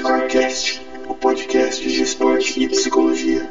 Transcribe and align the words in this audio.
Scorecast, 0.00 0.80
o 1.08 1.14
podcast 1.14 1.86
de 1.86 2.02
esporte 2.02 2.58
e 2.58 2.66
psicologia. 2.70 3.46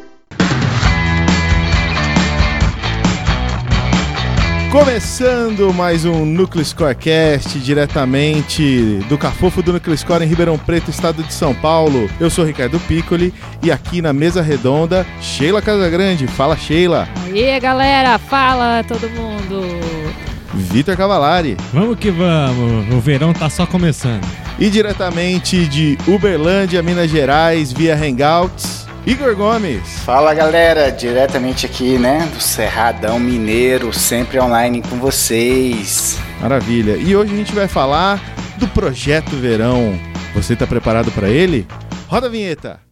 Começando 4.71 5.71
mais 5.71 6.05
um 6.05 6.25
Núcleo 6.25 6.65
Scorecast 6.65 7.59
diretamente 7.59 8.97
do 9.07 9.15
Cafofo 9.15 9.61
do 9.61 9.73
Núcleo 9.73 9.95
Score 9.95 10.23
em 10.23 10.27
Ribeirão 10.27 10.57
Preto, 10.57 10.89
estado 10.89 11.21
de 11.21 11.31
São 11.31 11.53
Paulo. 11.53 12.09
Eu 12.19 12.31
sou 12.31 12.43
Ricardo 12.43 12.79
Piccoli 12.79 13.31
e 13.61 13.71
aqui 13.71 14.01
na 14.01 14.11
mesa 14.11 14.41
redonda, 14.41 15.05
Sheila 15.21 15.61
Casagrande. 15.61 16.25
Fala, 16.25 16.57
Sheila. 16.57 17.07
E 17.31 17.43
aí, 17.43 17.59
galera, 17.59 18.17
fala 18.17 18.83
todo 18.83 19.07
mundo. 19.11 20.28
Vitor 20.53 20.95
Cavalari. 20.95 21.57
Vamos 21.73 21.97
que 21.97 22.09
vamos, 22.09 22.93
o 22.93 22.99
verão 22.99 23.33
tá 23.33 23.49
só 23.49 23.65
começando. 23.65 24.25
E 24.59 24.69
diretamente 24.69 25.65
de 25.65 25.97
Uberlândia, 26.07 26.83
Minas 26.83 27.09
Gerais, 27.09 27.71
via 27.71 27.95
Hangouts, 27.95 28.87
Igor 29.05 29.35
Gomes. 29.35 29.99
Fala 30.05 30.33
galera, 30.33 30.91
diretamente 30.91 31.65
aqui, 31.65 31.97
né, 31.97 32.29
do 32.33 32.41
Cerradão 32.41 33.19
Mineiro, 33.19 33.93
sempre 33.93 34.39
online 34.39 34.81
com 34.81 34.97
vocês. 34.97 36.17
Maravilha. 36.41 36.97
E 36.97 37.15
hoje 37.15 37.33
a 37.33 37.37
gente 37.37 37.53
vai 37.53 37.67
falar 37.67 38.21
do 38.57 38.67
Projeto 38.67 39.35
Verão. 39.37 39.97
Você 40.35 40.55
tá 40.55 40.67
preparado 40.67 41.11
para 41.11 41.29
ele? 41.29 41.67
Roda 42.07 42.27
a 42.27 42.29
vinheta. 42.29 42.88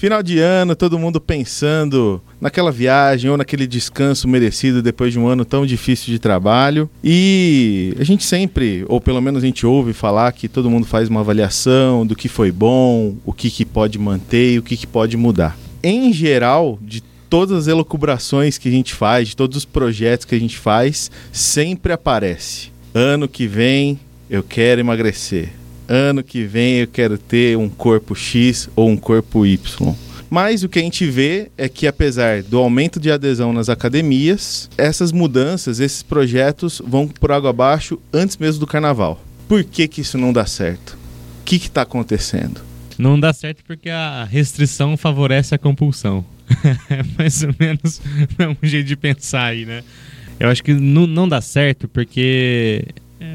Final 0.00 0.22
de 0.22 0.38
ano, 0.38 0.74
todo 0.74 0.98
mundo 0.98 1.20
pensando 1.20 2.22
naquela 2.40 2.72
viagem 2.72 3.30
ou 3.30 3.36
naquele 3.36 3.66
descanso 3.66 4.26
merecido 4.26 4.80
depois 4.80 5.12
de 5.12 5.18
um 5.18 5.26
ano 5.26 5.44
tão 5.44 5.66
difícil 5.66 6.06
de 6.06 6.18
trabalho. 6.18 6.88
E 7.04 7.94
a 8.00 8.02
gente 8.02 8.24
sempre, 8.24 8.82
ou 8.88 8.98
pelo 8.98 9.20
menos 9.20 9.42
a 9.42 9.46
gente 9.46 9.66
ouve 9.66 9.92
falar 9.92 10.32
que 10.32 10.48
todo 10.48 10.70
mundo 10.70 10.86
faz 10.86 11.10
uma 11.10 11.20
avaliação 11.20 12.06
do 12.06 12.16
que 12.16 12.28
foi 12.28 12.50
bom, 12.50 13.14
o 13.26 13.32
que, 13.34 13.50
que 13.50 13.62
pode 13.66 13.98
manter 13.98 14.54
e 14.54 14.58
o 14.58 14.62
que, 14.62 14.74
que 14.74 14.86
pode 14.86 15.18
mudar. 15.18 15.54
Em 15.82 16.10
geral, 16.14 16.78
de 16.80 17.02
todas 17.28 17.58
as 17.58 17.66
elucubrações 17.66 18.56
que 18.56 18.70
a 18.70 18.72
gente 18.72 18.94
faz, 18.94 19.28
de 19.28 19.36
todos 19.36 19.58
os 19.58 19.64
projetos 19.66 20.24
que 20.24 20.34
a 20.34 20.40
gente 20.40 20.56
faz, 20.56 21.10
sempre 21.30 21.92
aparece. 21.92 22.72
Ano 22.94 23.28
que 23.28 23.46
vem 23.46 24.00
eu 24.30 24.42
quero 24.42 24.80
emagrecer 24.80 25.59
ano 25.90 26.22
que 26.22 26.44
vem 26.44 26.76
eu 26.76 26.86
quero 26.86 27.18
ter 27.18 27.58
um 27.58 27.68
corpo 27.68 28.14
X 28.14 28.70
ou 28.76 28.88
um 28.88 28.96
corpo 28.96 29.44
Y. 29.44 29.94
Mas 30.30 30.62
o 30.62 30.68
que 30.68 30.78
a 30.78 30.82
gente 30.82 31.04
vê 31.10 31.50
é 31.58 31.68
que, 31.68 31.88
apesar 31.88 32.44
do 32.44 32.56
aumento 32.58 33.00
de 33.00 33.10
adesão 33.10 33.52
nas 33.52 33.68
academias, 33.68 34.70
essas 34.78 35.10
mudanças, 35.10 35.80
esses 35.80 36.04
projetos 36.04 36.80
vão 36.86 37.08
por 37.08 37.32
água 37.32 37.50
abaixo 37.50 37.98
antes 38.12 38.36
mesmo 38.36 38.60
do 38.60 38.66
carnaval. 38.66 39.20
Por 39.48 39.64
que, 39.64 39.88
que 39.88 40.02
isso 40.02 40.16
não 40.16 40.32
dá 40.32 40.46
certo? 40.46 40.96
O 41.40 41.44
que 41.44 41.56
está 41.56 41.82
acontecendo? 41.82 42.60
Não 42.96 43.18
dá 43.18 43.32
certo 43.32 43.64
porque 43.66 43.90
a 43.90 44.22
restrição 44.24 44.96
favorece 44.96 45.52
a 45.52 45.58
compulsão. 45.58 46.24
é 46.88 47.02
mais 47.18 47.42
ou 47.42 47.52
menos 47.58 48.00
um 48.62 48.66
jeito 48.66 48.86
de 48.86 48.94
pensar 48.94 49.46
aí, 49.46 49.66
né? 49.66 49.82
Eu 50.38 50.48
acho 50.48 50.62
que 50.62 50.72
não, 50.72 51.08
não 51.08 51.28
dá 51.28 51.40
certo 51.40 51.88
porque 51.88 52.84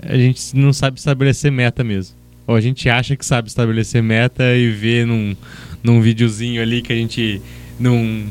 a 0.03 0.16
gente 0.16 0.56
não 0.56 0.72
sabe 0.72 0.98
estabelecer 0.98 1.52
meta 1.52 1.83
mesmo 1.83 2.25
ou 2.48 2.56
a 2.56 2.62
gente 2.62 2.90
acha 2.90 3.16
que 3.16 3.26
sabe 3.26 3.48
estabelecer 3.48 4.02
meta 4.02 4.56
e 4.56 4.72
vê 4.72 5.06
num, 5.06 5.36
num 5.84 6.02
videozinho 6.02 6.62
ali 6.62 6.82
que 6.82 6.94
a 6.94 6.96
gente. 6.96 7.42
Num, 7.80 8.28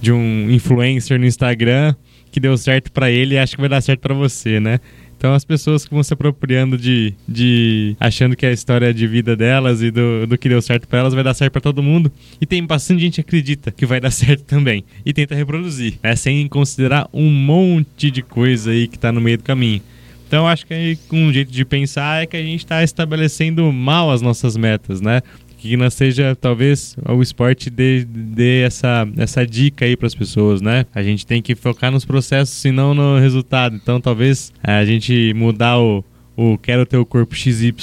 de 0.00 0.12
um 0.12 0.50
influencer 0.50 1.18
no 1.18 1.26
Instagram 1.26 1.94
que 2.30 2.38
deu 2.38 2.56
certo 2.56 2.92
para 2.92 3.10
ele 3.10 3.34
e 3.34 3.38
acha 3.38 3.54
que 3.54 3.60
vai 3.60 3.68
dar 3.68 3.80
certo 3.80 4.00
para 4.00 4.14
você, 4.14 4.60
né? 4.60 4.80
Então 5.18 5.34
as 5.34 5.44
pessoas 5.44 5.84
que 5.84 5.92
vão 5.92 6.02
se 6.02 6.14
apropriando 6.14 6.78
de, 6.78 7.12
de 7.26 7.96
achando 7.98 8.36
que 8.36 8.46
a 8.46 8.52
história 8.52 8.94
de 8.94 9.04
vida 9.08 9.34
delas 9.34 9.82
e 9.82 9.90
do, 9.90 10.28
do 10.28 10.38
que 10.38 10.48
deu 10.48 10.62
certo 10.62 10.86
para 10.86 11.00
elas 11.00 11.12
vai 11.12 11.24
dar 11.24 11.34
certo 11.34 11.52
para 11.52 11.60
todo 11.60 11.82
mundo. 11.82 12.12
E 12.40 12.46
tem 12.46 12.64
bastante 12.64 13.00
gente 13.00 13.14
que 13.16 13.20
acredita 13.22 13.72
que 13.72 13.84
vai 13.84 14.00
dar 14.00 14.12
certo 14.12 14.44
também 14.44 14.84
e 15.04 15.12
tenta 15.12 15.34
reproduzir, 15.34 15.94
né? 16.00 16.14
Sem 16.14 16.46
considerar 16.46 17.08
um 17.12 17.28
monte 17.28 18.12
de 18.12 18.22
coisa 18.22 18.70
aí 18.70 18.86
que 18.86 18.96
tá 18.96 19.10
no 19.10 19.20
meio 19.20 19.38
do 19.38 19.44
caminho. 19.44 19.82
Então 20.28 20.46
acho 20.46 20.66
que 20.66 20.98
um 21.10 21.32
jeito 21.32 21.50
de 21.50 21.64
pensar 21.64 22.22
é 22.22 22.26
que 22.26 22.36
a 22.36 22.42
gente 22.42 22.60
está 22.60 22.84
estabelecendo 22.84 23.72
mal 23.72 24.10
as 24.10 24.20
nossas 24.20 24.58
metas, 24.58 25.00
né? 25.00 25.22
Que 25.56 25.74
não 25.74 25.90
seja, 25.90 26.36
talvez, 26.36 26.94
o 27.08 27.20
esporte 27.20 27.70
dê, 27.70 28.04
dê 28.04 28.60
essa, 28.60 29.08
essa 29.16 29.44
dica 29.44 29.86
aí 29.86 29.96
para 29.96 30.06
as 30.06 30.14
pessoas, 30.14 30.60
né? 30.60 30.84
A 30.94 31.02
gente 31.02 31.26
tem 31.26 31.42
que 31.42 31.54
focar 31.54 31.90
nos 31.90 32.04
processos 32.04 32.62
e 32.64 32.70
não 32.70 32.94
no 32.94 33.18
resultado. 33.18 33.74
Então, 33.74 34.00
talvez 34.00 34.52
a 34.62 34.84
gente 34.84 35.32
mudar 35.34 35.80
o, 35.80 36.04
o 36.38 36.56
quero 36.56 36.86
ter 36.86 36.96
o 36.96 37.04
corpo 37.04 37.34
XY 37.34 37.74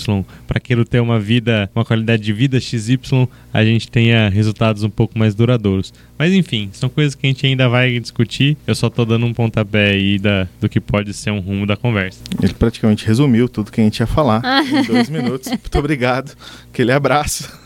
para 0.47 0.61
quero 0.61 0.85
ter 0.85 1.01
uma 1.01 1.19
vida, 1.19 1.69
uma 1.75 1.83
qualidade 1.83 2.23
de 2.23 2.31
vida 2.31 2.57
XY, 2.57 3.27
a 3.53 3.65
gente 3.65 3.91
tenha 3.91 4.29
resultados 4.29 4.81
um 4.81 4.89
pouco 4.89 5.19
mais 5.19 5.35
duradouros. 5.35 5.93
Mas 6.17 6.31
enfim, 6.31 6.69
são 6.71 6.87
coisas 6.87 7.13
que 7.13 7.27
a 7.27 7.29
gente 7.29 7.45
ainda 7.45 7.67
vai 7.67 7.99
discutir. 7.99 8.55
Eu 8.65 8.73
só 8.73 8.89
tô 8.89 9.03
dando 9.03 9.25
um 9.25 9.33
pontapé 9.33 9.89
aí 9.89 10.17
da, 10.17 10.47
do 10.61 10.69
que 10.69 10.79
pode 10.79 11.13
ser 11.13 11.31
um 11.31 11.41
rumo 11.41 11.65
da 11.65 11.75
conversa. 11.75 12.21
Ele 12.41 12.53
praticamente 12.53 13.05
resumiu 13.05 13.49
tudo 13.49 13.69
que 13.69 13.81
a 13.81 13.83
gente 13.83 13.99
ia 13.99 14.07
falar 14.07 14.41
em 14.65 14.83
dois 14.83 15.09
minutos. 15.09 15.49
Muito 15.51 15.77
obrigado. 15.77 16.33
Aquele 16.71 16.93
abraço. 16.93 17.51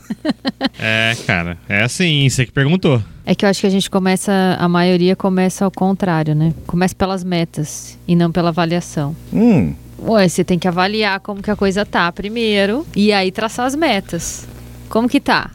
É, 0.81 1.15
cara, 1.27 1.55
é 1.67 1.83
assim, 1.83 2.27
você 2.27 2.43
que 2.43 2.51
perguntou. 2.51 3.03
É 3.25 3.35
que 3.35 3.45
eu 3.45 3.49
acho 3.49 3.61
que 3.61 3.67
a 3.67 3.69
gente 3.69 3.89
começa, 3.91 4.57
a 4.57 4.67
maioria 4.67 5.15
começa 5.15 5.63
ao 5.65 5.69
contrário, 5.69 6.33
né? 6.33 6.51
Começa 6.65 6.95
pelas 6.95 7.23
metas 7.23 7.97
e 8.07 8.15
não 8.15 8.31
pela 8.31 8.49
avaliação. 8.49 9.15
Hum, 9.31 9.75
Ué, 10.01 10.27
você 10.27 10.43
tem 10.43 10.57
que 10.57 10.67
avaliar 10.67 11.19
como 11.19 11.41
que 11.41 11.51
a 11.51 11.55
coisa 11.55 11.85
tá 11.85 12.11
primeiro 12.11 12.85
e 12.95 13.11
aí 13.11 13.31
traçar 13.31 13.65
as 13.65 13.75
metas. 13.75 14.47
Como 14.87 15.09
que 15.09 15.19
tá? 15.19 15.51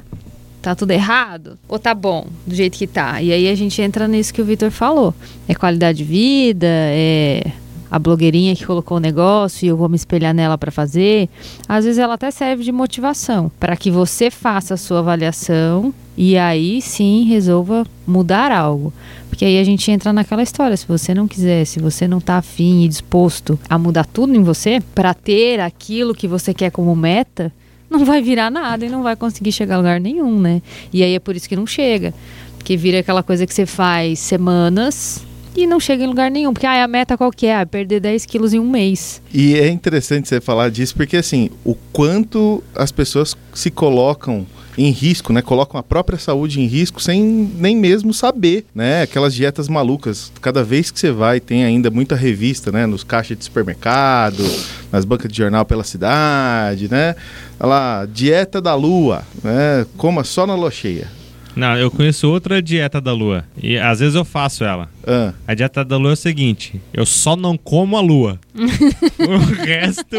Tá 0.60 0.75
tudo 0.75 0.93
errado? 0.93 1.59
Ou 1.69 1.78
tá 1.78 1.94
bom 1.94 2.27
do 2.47 2.55
jeito 2.55 2.78
que 2.78 2.87
tá? 2.87 3.21
E 3.21 3.32
aí 3.32 3.49
a 3.49 3.55
gente 3.55 3.81
entra 3.82 4.09
nisso 4.09 4.32
que 4.32 4.41
o 4.41 4.44
Vitor 4.44 4.71
falou. 4.71 5.15
É 5.49 5.55
qualidade 5.55 5.99
de 5.99 6.05
vida, 6.05 6.66
é 6.69 7.53
a 7.91 7.99
blogueirinha 7.99 8.55
que 8.56 8.67
colocou 8.67 8.97
o 8.97 9.00
negócio 9.00 9.65
e 9.65 9.69
eu 9.69 9.77
vou 9.77 9.89
me 9.89 9.97
espelhar 9.97 10.34
nela 10.34 10.59
para 10.59 10.71
fazer. 10.71 11.28
Às 11.69 11.84
vezes 11.84 11.99
ela 11.99 12.15
até 12.15 12.31
serve 12.31 12.65
de 12.65 12.72
motivação 12.72 13.50
para 13.59 13.77
que 13.77 13.91
você 13.91 14.31
faça 14.31 14.75
a 14.75 14.77
sua 14.77 15.00
avaliação 15.00 15.93
e 16.17 16.37
aí 16.37 16.81
sim 16.81 17.25
resolva 17.25 17.87
mudar 18.06 18.53
algo. 18.53 18.93
Porque 19.28 19.44
aí 19.44 19.59
a 19.59 19.65
gente 19.65 19.91
entra 19.91 20.12
naquela 20.12 20.43
história, 20.43 20.77
se 20.77 20.87
você 20.87 21.12
não 21.12 21.27
quiser, 21.27 21.65
se 21.65 21.81
você 21.81 22.06
não 22.06 22.21
tá 22.21 22.39
afim 22.39 22.84
e 22.84 22.89
disposto 22.89 23.59
a 23.69 23.77
mudar 23.77 24.06
tudo 24.06 24.34
em 24.34 24.43
você 24.43 24.81
para 24.94 25.12
ter 25.12 25.61
aquilo 25.61 26.15
que 26.15 26.28
você 26.28 26.55
quer 26.55 26.71
como 26.71 26.94
meta, 26.94 27.53
não 27.91 28.05
vai 28.05 28.23
virar 28.23 28.50
nada 28.50 28.87
e 28.87 28.89
não 28.89 29.03
vai 29.03 29.17
conseguir 29.17 29.53
chegar 29.53 29.75
a 29.75 29.78
lugar 29.78 30.00
nenhum, 30.00 30.41
né? 30.41 30.62
E 30.93 31.03
aí 31.03 31.15
é 31.15 31.19
por 31.19 31.34
isso 31.37 31.49
que 31.49 31.56
não 31.56 31.67
chega. 31.67 32.15
Porque 32.56 32.77
vira 32.77 33.00
aquela 33.00 33.23
coisa 33.23 33.47
que 33.47 33.53
você 33.53 33.67
faz 33.67 34.19
semanas 34.21 35.25
e 35.57 35.67
não 35.67 35.79
chega 35.79 36.05
em 36.05 36.07
lugar 36.07 36.31
nenhum. 36.31 36.53
Porque 36.53 36.67
ah, 36.67 36.85
a 36.85 36.89
meta 36.89 37.17
qual 37.17 37.31
que 37.31 37.47
é? 37.47 37.57
Ah, 37.57 37.67
perder 37.67 38.01
10 38.01 38.27
quilos 38.27 38.53
em 38.53 38.59
um 38.59 38.69
mês. 38.69 39.23
E 39.33 39.55
é 39.55 39.69
interessante 39.69 40.29
você 40.29 40.41
falar 40.41 40.71
disso 40.71 40.95
porque 40.95 41.17
assim, 41.17 41.51
o 41.65 41.75
quanto 41.93 42.63
as 42.75 42.91
pessoas 42.91 43.37
se 43.53 43.71
colocam 43.71 44.47
em 44.77 44.91
risco, 44.91 45.33
né? 45.33 45.41
Colocam 45.41 45.79
a 45.79 45.83
própria 45.83 46.19
saúde 46.19 46.61
em 46.61 46.67
risco 46.67 47.01
sem 47.01 47.23
nem 47.23 47.77
mesmo 47.77 48.13
saber, 48.13 48.67
né? 48.75 49.03
Aquelas 49.03 49.35
dietas 49.35 49.69
malucas. 49.69 50.33
Cada 50.41 50.65
vez 50.65 50.91
que 50.91 50.99
você 50.99 51.11
vai, 51.11 51.41
tem 51.41 51.65
ainda 51.65 51.91
muita 51.91 52.17
revista, 52.17 52.73
né? 52.73 52.87
Nos 52.87 53.05
caixas 53.05 53.39
de 53.39 53.45
supermercado, 53.45 54.45
nas 54.91 55.05
bancas 55.05 55.31
de 55.31 55.39
jornal 55.39 55.65
pela 55.65 55.85
cidade, 55.85 56.91
né? 56.91 57.15
Olha 57.59 57.69
lá, 57.69 58.07
dieta 58.07 58.61
da 58.61 58.75
lua, 58.75 59.23
né? 59.43 59.87
Coma 59.97 60.25
só 60.25 60.47
na 60.47 60.55
lua 60.55 60.71
cheia. 60.71 61.09
Não, 61.57 61.77
eu 61.77 61.91
conheço 61.91 62.29
outra 62.29 62.61
dieta 62.61 63.01
da 63.01 63.13
lua. 63.13 63.45
E 63.63 63.79
às 63.79 64.01
vezes 64.01 64.15
eu 64.15 64.25
faço 64.25 64.65
ela. 64.65 64.89
Ah, 65.07 65.33
A 65.47 65.55
dieta 65.55 65.85
da 65.85 65.97
lua 65.97 66.11
é 66.11 66.15
o 66.15 66.17
seguinte: 66.17 66.81
eu 66.93 67.06
só 67.06 67.37
não 67.37 67.56
como 67.56 67.97
a 67.97 68.01
lua. 68.01 68.41
o 68.55 69.37
resto, 69.65 70.17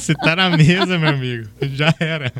se 0.00 0.14
tá 0.14 0.34
na 0.36 0.50
mesa, 0.56 0.98
meu 0.98 1.10
amigo, 1.10 1.48
já 1.74 1.94
era. 2.00 2.32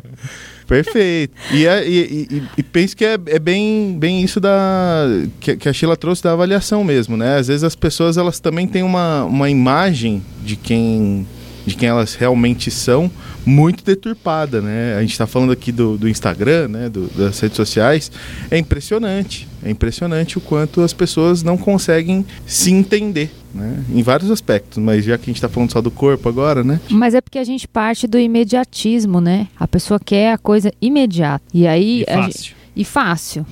perfeito. 0.67 1.33
E, 1.51 1.65
é- 1.65 1.87
e, 1.87 2.27
e, 2.31 2.43
e 2.57 2.63
penso 2.63 2.95
que 2.95 3.05
é, 3.05 3.17
é 3.27 3.39
bem, 3.39 3.95
bem 3.99 4.21
isso 4.23 4.39
da 4.39 5.05
que, 5.39 5.55
que 5.57 5.69
a 5.69 5.73
Sheila 5.73 5.95
trouxe 5.97 6.23
da 6.23 6.31
avaliação 6.33 6.83
mesmo, 6.83 7.15
né? 7.17 7.37
Às 7.37 7.47
vezes 7.47 7.63
as 7.63 7.75
pessoas 7.75 8.17
elas 8.17 8.39
também 8.39 8.67
têm 8.67 8.83
uma, 8.83 9.23
uma 9.25 9.49
imagem 9.49 10.21
de 10.43 10.55
quem 10.55 11.27
de 11.65 11.75
quem 11.75 11.87
elas 11.89 12.13
realmente 12.15 12.69
são 12.69 13.09
muito 13.45 13.83
deturpada, 13.83 14.61
né? 14.61 14.95
A 14.97 15.01
gente 15.01 15.11
está 15.11 15.25
falando 15.27 15.51
aqui 15.51 15.71
do, 15.71 15.97
do 15.97 16.07
Instagram, 16.09 16.67
né? 16.67 16.89
Do- 16.89 17.07
das 17.15 17.39
redes 17.39 17.55
sociais. 17.57 18.11
É 18.51 18.57
impressionante, 18.57 19.47
é 19.63 19.69
impressionante 19.69 20.37
o 20.37 20.41
quanto 20.41 20.81
as 20.81 20.93
pessoas 20.93 21.43
não 21.43 21.57
conseguem 21.57 22.25
se 22.45 22.71
entender, 22.71 23.31
né? 23.53 23.83
Em 23.93 24.01
vários 24.03 24.29
aspectos, 24.31 24.77
mas 24.77 25.03
já 25.05 25.17
que 25.17 25.23
a 25.23 25.27
gente 25.27 25.35
está 25.37 25.49
falando 25.49 25.71
só 25.71 25.81
do 25.81 25.91
corpo 25.91 26.27
agora, 26.29 26.63
né? 26.63 26.79
Mas 26.89 27.13
é 27.13 27.21
porque 27.21 27.39
a 27.39 27.43
gente 27.43 27.67
parte 27.67 28.07
do 28.07 28.17
imediatismo, 28.19 29.19
né? 29.21 29.47
A 29.59 29.67
pessoa 29.67 29.99
quer 29.99 30.33
a 30.33 30.37
coisa 30.37 30.71
imediata. 30.81 31.43
E 31.53 31.67
aí. 31.67 32.01
E 32.07 32.11
a 32.11 32.21
gente- 32.23 32.33
fácil. 32.33 32.55
e 32.75 32.83
fácil. 32.85 33.45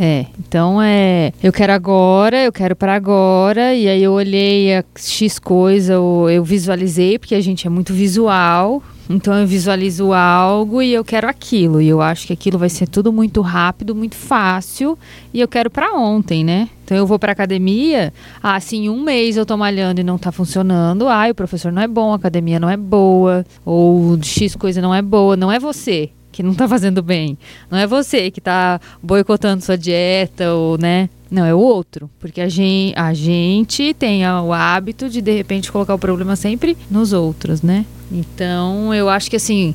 É, 0.00 0.26
então 0.38 0.80
é. 0.80 1.32
Eu 1.42 1.52
quero 1.52 1.72
agora, 1.72 2.44
eu 2.44 2.52
quero 2.52 2.76
para 2.76 2.94
agora, 2.94 3.74
e 3.74 3.88
aí 3.88 4.00
eu 4.00 4.12
olhei 4.12 4.76
a 4.76 4.84
X 4.96 5.40
coisa, 5.40 5.94
eu, 5.94 6.44
visualizei, 6.44 7.18
porque 7.18 7.34
a 7.34 7.40
gente 7.40 7.66
é 7.66 7.70
muito 7.70 7.92
visual. 7.92 8.80
Então 9.10 9.34
eu 9.34 9.46
visualizo 9.46 10.12
algo 10.12 10.82
e 10.82 10.92
eu 10.92 11.02
quero 11.02 11.26
aquilo. 11.26 11.80
E 11.80 11.88
eu 11.88 12.00
acho 12.00 12.26
que 12.26 12.32
aquilo 12.32 12.58
vai 12.58 12.68
ser 12.68 12.86
tudo 12.86 13.12
muito 13.12 13.40
rápido, 13.40 13.94
muito 13.94 14.14
fácil. 14.14 14.96
E 15.32 15.40
eu 15.40 15.48
quero 15.48 15.70
para 15.70 15.94
ontem, 15.94 16.44
né? 16.44 16.68
Então 16.84 16.96
eu 16.96 17.06
vou 17.06 17.18
para 17.18 17.32
academia, 17.32 18.12
ah, 18.42 18.60
se 18.60 18.76
em 18.76 18.88
um 18.88 19.02
mês 19.02 19.36
eu 19.36 19.44
tô 19.44 19.56
malhando 19.56 20.00
e 20.00 20.04
não 20.04 20.16
tá 20.16 20.30
funcionando, 20.30 21.08
ah, 21.08 21.26
o 21.30 21.34
professor 21.34 21.72
não 21.72 21.82
é 21.82 21.88
bom, 21.88 22.12
a 22.12 22.16
academia 22.16 22.60
não 22.60 22.70
é 22.70 22.76
boa, 22.76 23.44
ou 23.64 24.18
X 24.22 24.54
coisa 24.54 24.80
não 24.80 24.94
é 24.94 25.02
boa, 25.02 25.36
não 25.36 25.50
é 25.50 25.58
você 25.58 26.10
que 26.38 26.42
não 26.44 26.54
tá 26.54 26.68
fazendo 26.68 27.02
bem. 27.02 27.36
Não 27.68 27.76
é 27.76 27.84
você 27.84 28.30
que 28.30 28.40
tá 28.40 28.80
boicotando 29.02 29.64
sua 29.64 29.76
dieta 29.76 30.54
ou, 30.54 30.78
né? 30.78 31.10
Não, 31.28 31.44
é 31.44 31.52
o 31.52 31.58
outro. 31.58 32.08
Porque 32.20 32.40
a 32.40 32.48
gente, 32.48 32.96
a 32.96 33.12
gente 33.12 33.92
tem 33.92 34.22
o 34.24 34.52
hábito 34.52 35.08
de, 35.08 35.20
de 35.20 35.32
repente, 35.32 35.72
colocar 35.72 35.94
o 35.94 35.98
problema 35.98 36.36
sempre 36.36 36.78
nos 36.88 37.12
outros, 37.12 37.60
né? 37.60 37.84
Então, 38.12 38.94
eu 38.94 39.08
acho 39.08 39.28
que, 39.28 39.34
assim, 39.34 39.74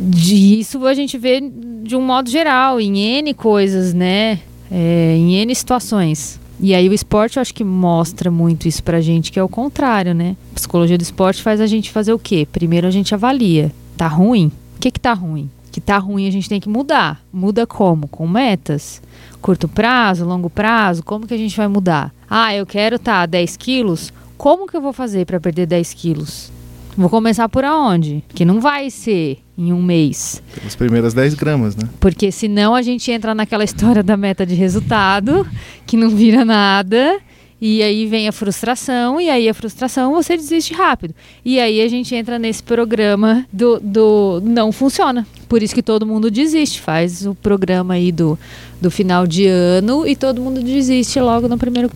disso 0.00 0.86
a 0.86 0.94
gente 0.94 1.18
vê 1.18 1.42
de 1.82 1.94
um 1.94 2.00
modo 2.00 2.30
geral, 2.30 2.80
em 2.80 2.98
N 2.98 3.34
coisas, 3.34 3.92
né? 3.92 4.40
É, 4.70 5.14
em 5.14 5.34
N 5.34 5.54
situações. 5.54 6.40
E 6.58 6.74
aí 6.74 6.88
o 6.88 6.94
esporte 6.94 7.36
eu 7.36 7.42
acho 7.42 7.54
que 7.54 7.62
mostra 7.62 8.30
muito 8.30 8.66
isso 8.66 8.82
pra 8.82 9.02
gente, 9.02 9.30
que 9.30 9.38
é 9.38 9.42
o 9.42 9.48
contrário, 9.48 10.14
né? 10.14 10.36
A 10.52 10.54
psicologia 10.54 10.96
do 10.96 11.02
esporte 11.02 11.42
faz 11.42 11.60
a 11.60 11.66
gente 11.66 11.90
fazer 11.90 12.14
o 12.14 12.18
quê? 12.18 12.48
Primeiro 12.50 12.86
a 12.86 12.90
gente 12.90 13.14
avalia. 13.14 13.70
Tá 13.94 14.08
ruim? 14.08 14.50
O 14.74 14.80
que 14.80 14.90
que 14.90 14.98
tá 14.98 15.12
ruim? 15.12 15.50
Que 15.78 15.86
tá 15.86 15.96
ruim, 15.96 16.26
a 16.26 16.30
gente 16.30 16.48
tem 16.48 16.58
que 16.58 16.68
mudar. 16.68 17.22
Muda 17.32 17.64
como? 17.64 18.08
Com 18.08 18.26
metas? 18.26 19.00
Curto 19.40 19.68
prazo, 19.68 20.24
longo 20.24 20.50
prazo? 20.50 21.04
Como 21.04 21.24
que 21.24 21.34
a 21.34 21.38
gente 21.38 21.56
vai 21.56 21.68
mudar? 21.68 22.12
Ah, 22.28 22.52
eu 22.52 22.66
quero 22.66 22.96
estar 22.96 23.20
tá 23.20 23.26
10 23.26 23.56
quilos. 23.56 24.12
Como 24.36 24.66
que 24.66 24.76
eu 24.76 24.80
vou 24.80 24.92
fazer 24.92 25.24
para 25.24 25.38
perder 25.38 25.66
10 25.66 25.94
quilos? 25.94 26.50
Vou 26.96 27.08
começar 27.08 27.48
por 27.48 27.64
aonde? 27.64 28.24
Que 28.30 28.44
não 28.44 28.60
vai 28.60 28.90
ser 28.90 29.38
em 29.56 29.72
um 29.72 29.80
mês. 29.80 30.42
Pelas 30.52 30.74
primeiras 30.74 31.14
10 31.14 31.34
gramas, 31.34 31.76
né? 31.76 31.88
Porque 32.00 32.32
senão 32.32 32.74
a 32.74 32.82
gente 32.82 33.12
entra 33.12 33.32
naquela 33.32 33.62
história 33.62 34.02
da 34.02 34.16
meta 34.16 34.44
de 34.44 34.56
resultado, 34.56 35.46
que 35.86 35.96
não 35.96 36.10
vira 36.10 36.44
nada 36.44 37.20
e 37.60 37.82
aí 37.82 38.06
vem 38.06 38.28
a 38.28 38.32
frustração, 38.32 39.20
e 39.20 39.28
aí 39.28 39.48
a 39.48 39.54
frustração 39.54 40.12
você 40.12 40.36
desiste 40.36 40.72
rápido. 40.72 41.12
E 41.44 41.58
aí 41.58 41.80
a 41.80 41.88
gente 41.88 42.14
entra 42.14 42.38
nesse 42.38 42.62
programa 42.62 43.44
do, 43.52 43.80
do 43.80 44.40
não 44.44 44.70
funciona. 44.70 45.26
Por 45.48 45.60
isso 45.62 45.74
que 45.74 45.82
todo 45.82 46.06
mundo 46.06 46.30
desiste. 46.30 46.80
Faz 46.80 47.26
o 47.26 47.34
programa 47.34 47.94
aí 47.94 48.12
do, 48.12 48.38
do 48.80 48.90
final 48.90 49.26
de 49.26 49.46
ano 49.46 50.06
e 50.06 50.14
todo 50.14 50.40
mundo 50.40 50.62
desiste 50.62 51.18
logo 51.18 51.48
no 51.48 51.58
primeiro. 51.58 51.90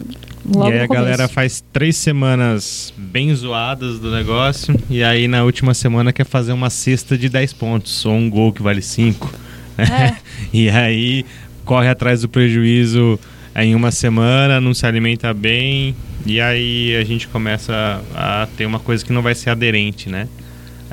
Logo 0.45 0.71
e 0.71 0.73
aí 0.73 0.81
a 0.81 0.87
galera 0.89 1.29
faz 1.29 1.63
três 1.73 1.97
semanas 1.97 2.93
bem 2.97 3.33
zoadas 3.33 4.01
do 4.01 4.11
negócio, 4.11 4.75
e 4.91 5.05
aí 5.05 5.29
na 5.29 5.45
última 5.45 5.73
semana 5.73 6.13
quer 6.13 6.27
fazer 6.27 6.53
uma 6.53 6.69
cesta 6.69 7.17
de 7.17 7.29
10 7.29 7.53
pontos, 7.53 8.05
ou 8.05 8.13
um 8.13 8.29
gol 8.29 8.53
que 8.53 8.61
vale 8.61 8.83
5. 8.83 9.33
É. 9.79 10.17
e 10.53 10.69
aí 10.69 11.25
corre 11.65 11.89
atrás 11.89 12.23
do 12.23 12.29
prejuízo 12.29 13.21
em 13.55 13.75
uma 13.75 13.91
semana, 13.91 14.61
não 14.61 14.73
se 14.73 14.87
alimenta 14.87 15.33
bem, 15.35 15.95
e 16.25 16.41
aí 16.41 16.97
a 16.97 17.05
gente 17.05 17.29
começa 17.29 18.03
a 18.15 18.49
ter 18.57 18.67
uma 18.67 18.79
coisa 18.79 19.05
que 19.05 19.13
não 19.13 19.23
vai 19.23 19.35
ser 19.35 19.51
aderente, 19.51 20.09
né? 20.09 20.29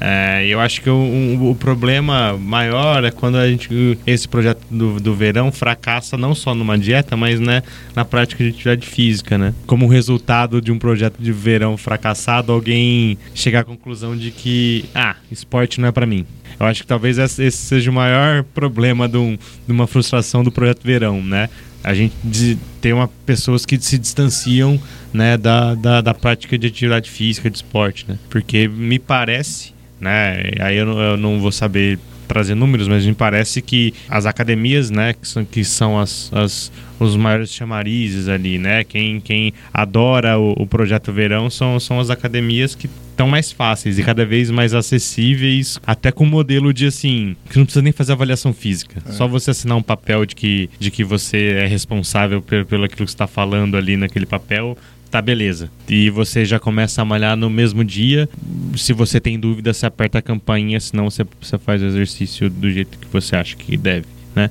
É, 0.01 0.45
eu 0.47 0.61
acho 0.61 0.81
que 0.81 0.89
o, 0.89 0.95
o, 0.95 1.51
o, 1.51 1.55
problema 1.55 2.37
maior 2.37 3.03
é 3.03 3.11
quando 3.11 3.35
a 3.35 3.49
gente, 3.49 3.99
esse 4.07 4.29
projeto 4.29 4.61
do, 4.71 4.97
do 4.97 5.13
verão 5.13 5.51
fracassa 5.51 6.15
não 6.15 6.33
só 6.33 6.55
numa 6.55 6.77
dieta, 6.77 7.17
mas 7.17 7.37
né, 7.37 7.61
na 7.93 8.05
prática 8.05 8.41
de 8.41 8.49
atividade 8.49 8.87
física, 8.87 9.37
né? 9.37 9.53
Como 9.67 9.87
resultado 9.87 10.61
de 10.61 10.71
um 10.71 10.79
projeto 10.79 11.17
de 11.19 11.33
verão 11.33 11.75
fracassado, 11.75 12.53
alguém 12.53 13.17
chegar 13.35 13.59
à 13.59 13.63
conclusão 13.65 14.15
de 14.15 14.31
que, 14.31 14.85
ah, 14.95 15.17
esporte 15.29 15.81
não 15.81 15.89
é 15.89 15.91
para 15.91 16.05
mim. 16.05 16.25
Eu 16.57 16.65
acho 16.65 16.81
que 16.81 16.87
talvez 16.87 17.17
esse 17.17 17.51
seja 17.51 17.91
o 17.91 17.93
maior 17.93 18.43
problema 18.43 19.07
de, 19.07 19.17
um, 19.17 19.37
de 19.37 19.71
uma 19.71 19.85
frustração 19.85 20.45
do 20.45 20.51
projeto 20.51 20.81
verão, 20.81 21.21
né? 21.21 21.49
A 21.83 21.93
gente 21.93 22.57
tem 22.81 22.93
uma, 22.93 23.07
pessoas 23.25 23.65
que 23.65 23.79
se 23.79 23.97
distanciam 23.97 24.79
né, 25.13 25.37
da, 25.37 25.75
da, 25.75 26.01
da, 26.01 26.13
prática 26.13 26.57
de 26.57 26.67
atividade 26.67 27.09
física, 27.09 27.49
de 27.49 27.57
esporte, 27.57 28.05
né? 28.07 28.17
Porque 28.29 28.67
me 28.67 28.99
parece, 28.99 29.73
né? 29.99 30.51
Aí 30.59 30.77
eu 30.77 30.85
não, 30.85 30.99
eu 30.99 31.17
não 31.17 31.39
vou 31.39 31.51
saber 31.51 31.97
trazer 32.27 32.53
números, 32.53 32.87
mas 32.87 33.05
me 33.05 33.13
parece 33.13 33.61
que 33.61 33.93
as 34.07 34.25
academias, 34.27 34.91
né, 34.91 35.13
que 35.13 35.27
são, 35.27 35.43
que 35.43 35.63
são 35.63 35.99
as, 35.99 36.31
as 36.31 36.71
os 36.99 37.15
maiores 37.15 37.51
chamarizes 37.53 38.27
ali, 38.27 38.59
né? 38.59 38.83
Quem, 38.83 39.21
quem 39.21 39.53
adora 39.73 40.37
o, 40.37 40.53
o 40.57 40.67
projeto 40.67 41.13
Verão 41.13 41.49
são, 41.49 41.79
são 41.79 41.99
as 41.99 42.09
academias 42.09 42.75
que 42.75 42.89
estão 43.19 43.27
mais 43.27 43.51
fáceis 43.51 43.99
e 43.99 44.03
cada 44.03 44.25
vez 44.25 44.49
mais 44.49 44.73
acessíveis, 44.73 45.77
até 45.85 46.09
com 46.09 46.25
modelo 46.25 46.73
de 46.73 46.85
assim, 46.85 47.35
que 47.49 47.57
não 47.57 47.65
precisa 47.65 47.81
nem 47.81 47.91
fazer 47.91 48.13
avaliação 48.13 48.53
física. 48.53 49.01
É. 49.05 49.11
Só 49.11 49.27
você 49.27 49.51
assinar 49.51 49.77
um 49.77 49.81
papel 49.81 50.25
de 50.25 50.33
que, 50.35 50.69
de 50.79 50.89
que 50.89 51.03
você 51.03 51.55
é 51.57 51.67
responsável 51.67 52.41
pelo, 52.41 52.65
pelo 52.65 52.85
aquilo 52.85 53.05
que 53.05 53.11
está 53.11 53.27
falando 53.27 53.75
ali 53.75 53.97
naquele 53.97 54.25
papel, 54.25 54.77
tá 55.11 55.21
beleza. 55.21 55.69
E 55.89 56.09
você 56.09 56.45
já 56.45 56.59
começa 56.59 57.01
a 57.01 57.05
malhar 57.05 57.35
no 57.35 57.49
mesmo 57.49 57.83
dia. 57.83 58.29
Se 58.77 58.93
você 58.93 59.19
tem 59.19 59.37
dúvida, 59.37 59.73
você 59.73 59.85
aperta 59.85 60.19
a 60.19 60.21
campainha, 60.21 60.79
senão 60.79 61.09
você, 61.09 61.25
você 61.41 61.57
faz 61.57 61.81
o 61.81 61.85
exercício 61.87 62.49
do 62.49 62.71
jeito 62.71 62.97
que 62.97 63.07
você 63.11 63.35
acha 63.35 63.53
que 63.57 63.75
deve. 63.75 64.05
Né? 64.33 64.49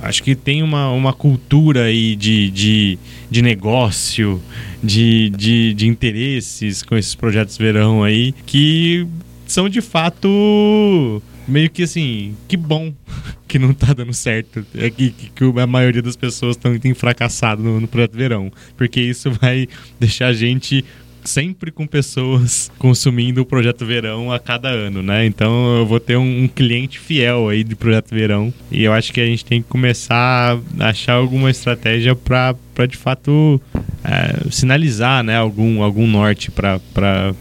Acho 0.00 0.22
que 0.22 0.34
tem 0.34 0.62
uma, 0.62 0.90
uma 0.90 1.12
cultura 1.12 1.84
aí 1.84 2.16
de, 2.16 2.50
de, 2.50 2.98
de 3.30 3.42
negócio, 3.42 4.40
de, 4.82 5.30
de, 5.30 5.74
de 5.74 5.86
interesses 5.86 6.82
com 6.82 6.96
esses 6.96 7.14
projetos 7.14 7.56
verão 7.56 8.02
aí, 8.02 8.32
que 8.46 9.06
são 9.46 9.68
de 9.68 9.80
fato 9.80 11.22
meio 11.46 11.68
que 11.68 11.82
assim, 11.82 12.34
que 12.48 12.56
bom 12.56 12.92
que 13.46 13.58
não 13.58 13.74
tá 13.74 13.92
dando 13.92 14.12
certo. 14.12 14.64
É 14.74 14.88
que, 14.90 15.10
que 15.10 15.44
a 15.60 15.66
maioria 15.66 16.02
das 16.02 16.16
pessoas 16.16 16.56
tão, 16.56 16.78
tem 16.78 16.94
fracassado 16.94 17.62
no, 17.62 17.80
no 17.80 17.88
projeto 17.88 18.16
verão. 18.16 18.50
Porque 18.76 19.00
isso 19.00 19.30
vai 19.30 19.68
deixar 20.00 20.28
a 20.28 20.32
gente 20.32 20.84
sempre 21.28 21.70
com 21.70 21.86
pessoas 21.86 22.70
consumindo 22.78 23.42
o 23.42 23.46
Projeto 23.46 23.84
Verão 23.84 24.32
a 24.32 24.38
cada 24.38 24.68
ano, 24.68 25.02
né? 25.02 25.26
Então 25.26 25.76
eu 25.78 25.86
vou 25.86 26.00
ter 26.00 26.16
um, 26.16 26.44
um, 26.44 26.48
cliente 26.48 26.98
fiel 26.98 27.48
aí 27.48 27.64
de 27.64 27.74
Projeto 27.74 28.14
Verão 28.14 28.52
e 28.70 28.84
eu 28.84 28.92
acho 28.92 29.12
que 29.12 29.20
a 29.20 29.26
gente 29.26 29.44
tem 29.44 29.62
que 29.62 29.68
começar 29.68 30.58
a 30.78 30.88
achar 30.88 31.14
alguma 31.14 31.50
estratégia 31.50 32.14
para 32.14 32.56
de 32.88 32.96
fato 32.96 33.60
é, 34.04 34.50
sinalizar, 34.50 35.22
né? 35.22 35.36
Algum, 35.36 35.82
algum 35.82 36.06
norte 36.06 36.50
para 36.50 36.80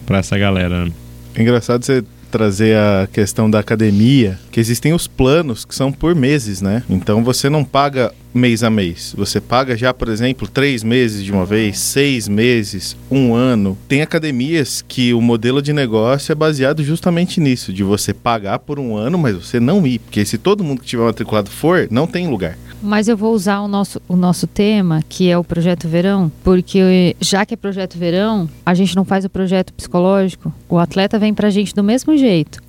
essa 0.10 0.38
galera. 0.38 0.88
É 1.36 1.42
engraçado 1.42 1.84
você 1.84 2.04
trazer 2.32 2.78
a 2.78 3.08
questão 3.12 3.50
da 3.50 3.60
academia, 3.60 4.40
que 4.52 4.60
existem 4.60 4.94
os 4.94 5.06
planos 5.06 5.66
que 5.66 5.76
são 5.76 5.92
por 5.92 6.16
meses, 6.16 6.62
né? 6.62 6.84
Então 6.90 7.24
você 7.24 7.50
não 7.50 7.64
paga 7.64 8.14
mês 8.34 8.64
a 8.64 8.70
mês. 8.70 9.14
Você 9.18 9.42
paga 9.42 9.76
já, 9.78 9.94
por 9.94 10.08
exemplo, 10.08 10.48
três 10.48 10.84
meses 10.84 11.24
de 11.24 11.32
uma 11.32 11.46
vez, 11.46 11.78
seis 11.80 12.28
meses, 12.28 12.96
um 13.10 13.34
ano. 13.34 13.78
Tem 13.88 14.02
academias 14.02 14.84
que 14.88 15.14
o 15.14 15.22
modelo 15.22 15.62
de 15.62 15.74
negócio 15.74 16.32
é 16.32 16.36
baseado 16.36 16.84
justamente 16.84 17.40
nisso, 17.40 17.74
de 17.74 17.84
você 17.84 18.14
pagar 18.14 18.60
por 18.60 18.80
um 18.80 18.96
ano, 18.96 19.18
mas 19.18 19.36
você 19.36 19.60
não 19.60 19.86
ir, 19.86 20.00
porque 20.00 20.24
se 20.26 20.38
todo 20.38 20.64
mundo 20.64 20.82
que 20.82 20.88
tiver 20.88 21.04
matriculado 21.04 21.50
for, 21.50 21.88
não 21.92 22.08
tem 22.08 22.28
lugar. 22.28 22.58
Mas 22.82 23.08
eu 23.08 23.16
vou 23.16 23.34
usar 23.34 23.62
o 23.62 23.68
nosso, 23.68 24.02
o 24.08 24.16
nosso 24.16 24.48
tema, 24.48 25.04
que 25.08 25.30
é 25.30 25.38
o 25.38 25.44
projeto 25.44 25.88
verão, 25.88 26.32
porque 26.44 27.16
já 27.20 27.46
que 27.46 27.54
é 27.54 27.58
projeto 27.58 27.98
verão, 27.98 28.50
a 28.66 28.74
gente 28.74 28.96
não 28.96 29.06
faz 29.06 29.24
o 29.24 29.30
projeto 29.30 29.72
psicológico. 29.74 30.52
O 30.68 30.80
atleta 30.80 31.20
vem 31.20 31.34
pra 31.34 31.50
gente 31.52 31.76
do 31.76 31.84
mesmo 31.84 32.18
jeito. 32.18 32.60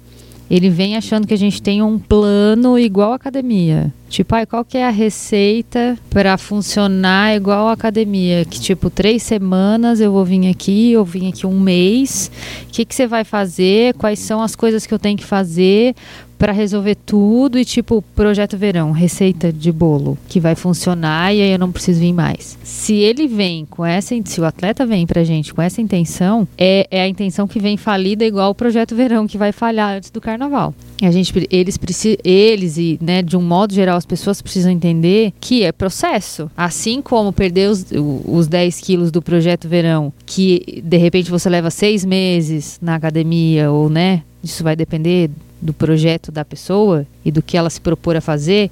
Ele 0.50 0.68
vem 0.68 0.98
achando 0.98 1.26
que 1.26 1.32
a 1.32 1.38
gente 1.38 1.62
tem 1.62 1.80
um 1.80 1.98
plano 1.98 2.78
igual 2.78 3.12
a 3.12 3.14
academia. 3.14 3.90
Tipo, 4.10 4.34
ai, 4.34 4.44
qual 4.44 4.62
que 4.62 4.76
é 4.76 4.86
a 4.86 4.90
receita 4.90 5.96
para 6.10 6.36
funcionar 6.36 7.34
igual 7.34 7.68
a 7.68 7.72
academia? 7.72 8.44
Que 8.44 8.60
tipo, 8.60 8.90
três 8.90 9.22
semanas 9.22 9.98
eu 9.98 10.12
vou 10.12 10.26
vir 10.26 10.50
aqui, 10.50 10.92
eu 10.92 11.06
vim 11.06 11.30
aqui 11.30 11.46
um 11.46 11.58
mês. 11.58 12.30
O 12.64 12.66
que, 12.66 12.84
que 12.84 12.94
você 12.94 13.06
vai 13.06 13.24
fazer? 13.24 13.94
Quais 13.94 14.18
são 14.18 14.42
as 14.42 14.54
coisas 14.54 14.84
que 14.84 14.92
eu 14.92 14.98
tenho 14.98 15.16
que 15.16 15.24
fazer 15.24 15.94
para 16.42 16.50
resolver 16.52 16.96
tudo 16.96 17.56
e 17.56 17.64
tipo 17.64 18.02
projeto 18.16 18.58
verão, 18.58 18.90
receita 18.90 19.52
de 19.52 19.70
bolo 19.70 20.18
que 20.26 20.40
vai 20.40 20.56
funcionar 20.56 21.32
e 21.32 21.40
aí 21.40 21.52
eu 21.52 21.58
não 21.58 21.70
preciso 21.70 22.00
vir 22.00 22.12
mais. 22.12 22.58
Se 22.64 22.94
ele 22.94 23.28
vem 23.28 23.64
com 23.64 23.86
essa, 23.86 24.12
se 24.24 24.40
o 24.40 24.44
atleta 24.44 24.84
vem 24.84 25.06
pra 25.06 25.22
gente 25.22 25.54
com 25.54 25.62
essa 25.62 25.80
intenção, 25.80 26.48
é, 26.58 26.88
é 26.90 27.00
a 27.00 27.06
intenção 27.06 27.46
que 27.46 27.60
vem 27.60 27.76
falida 27.76 28.24
igual 28.24 28.50
o 28.50 28.56
projeto 28.56 28.96
verão 28.96 29.24
que 29.24 29.38
vai 29.38 29.52
falhar 29.52 29.94
antes 29.94 30.10
do 30.10 30.20
carnaval. 30.20 30.74
A 31.00 31.12
gente, 31.12 31.32
eles 31.48 31.76
precisam, 31.76 32.18
eles 32.24 32.76
e, 32.76 32.98
né, 33.00 33.22
de 33.22 33.36
um 33.36 33.42
modo 33.42 33.72
geral, 33.72 33.96
as 33.96 34.06
pessoas 34.06 34.42
precisam 34.42 34.72
entender 34.72 35.32
que 35.40 35.62
é 35.62 35.70
processo. 35.70 36.50
Assim 36.56 37.00
como 37.00 37.32
perder 37.32 37.70
os, 37.70 37.86
os 38.24 38.48
10 38.48 38.80
quilos 38.80 39.12
do 39.12 39.22
projeto 39.22 39.68
verão, 39.68 40.12
que 40.26 40.82
de 40.84 40.96
repente 40.96 41.30
você 41.30 41.48
leva 41.48 41.70
seis 41.70 42.04
meses 42.04 42.80
na 42.82 42.96
academia, 42.96 43.70
ou 43.70 43.88
né, 43.88 44.22
isso 44.42 44.62
vai 44.64 44.76
depender 44.76 45.30
do 45.60 45.72
projeto 45.72 46.32
da 46.32 46.44
pessoa 46.44 47.06
e 47.24 47.30
do 47.30 47.42
que 47.42 47.56
ela 47.56 47.70
se 47.70 47.80
propor 47.80 48.16
a 48.16 48.20
fazer, 48.20 48.70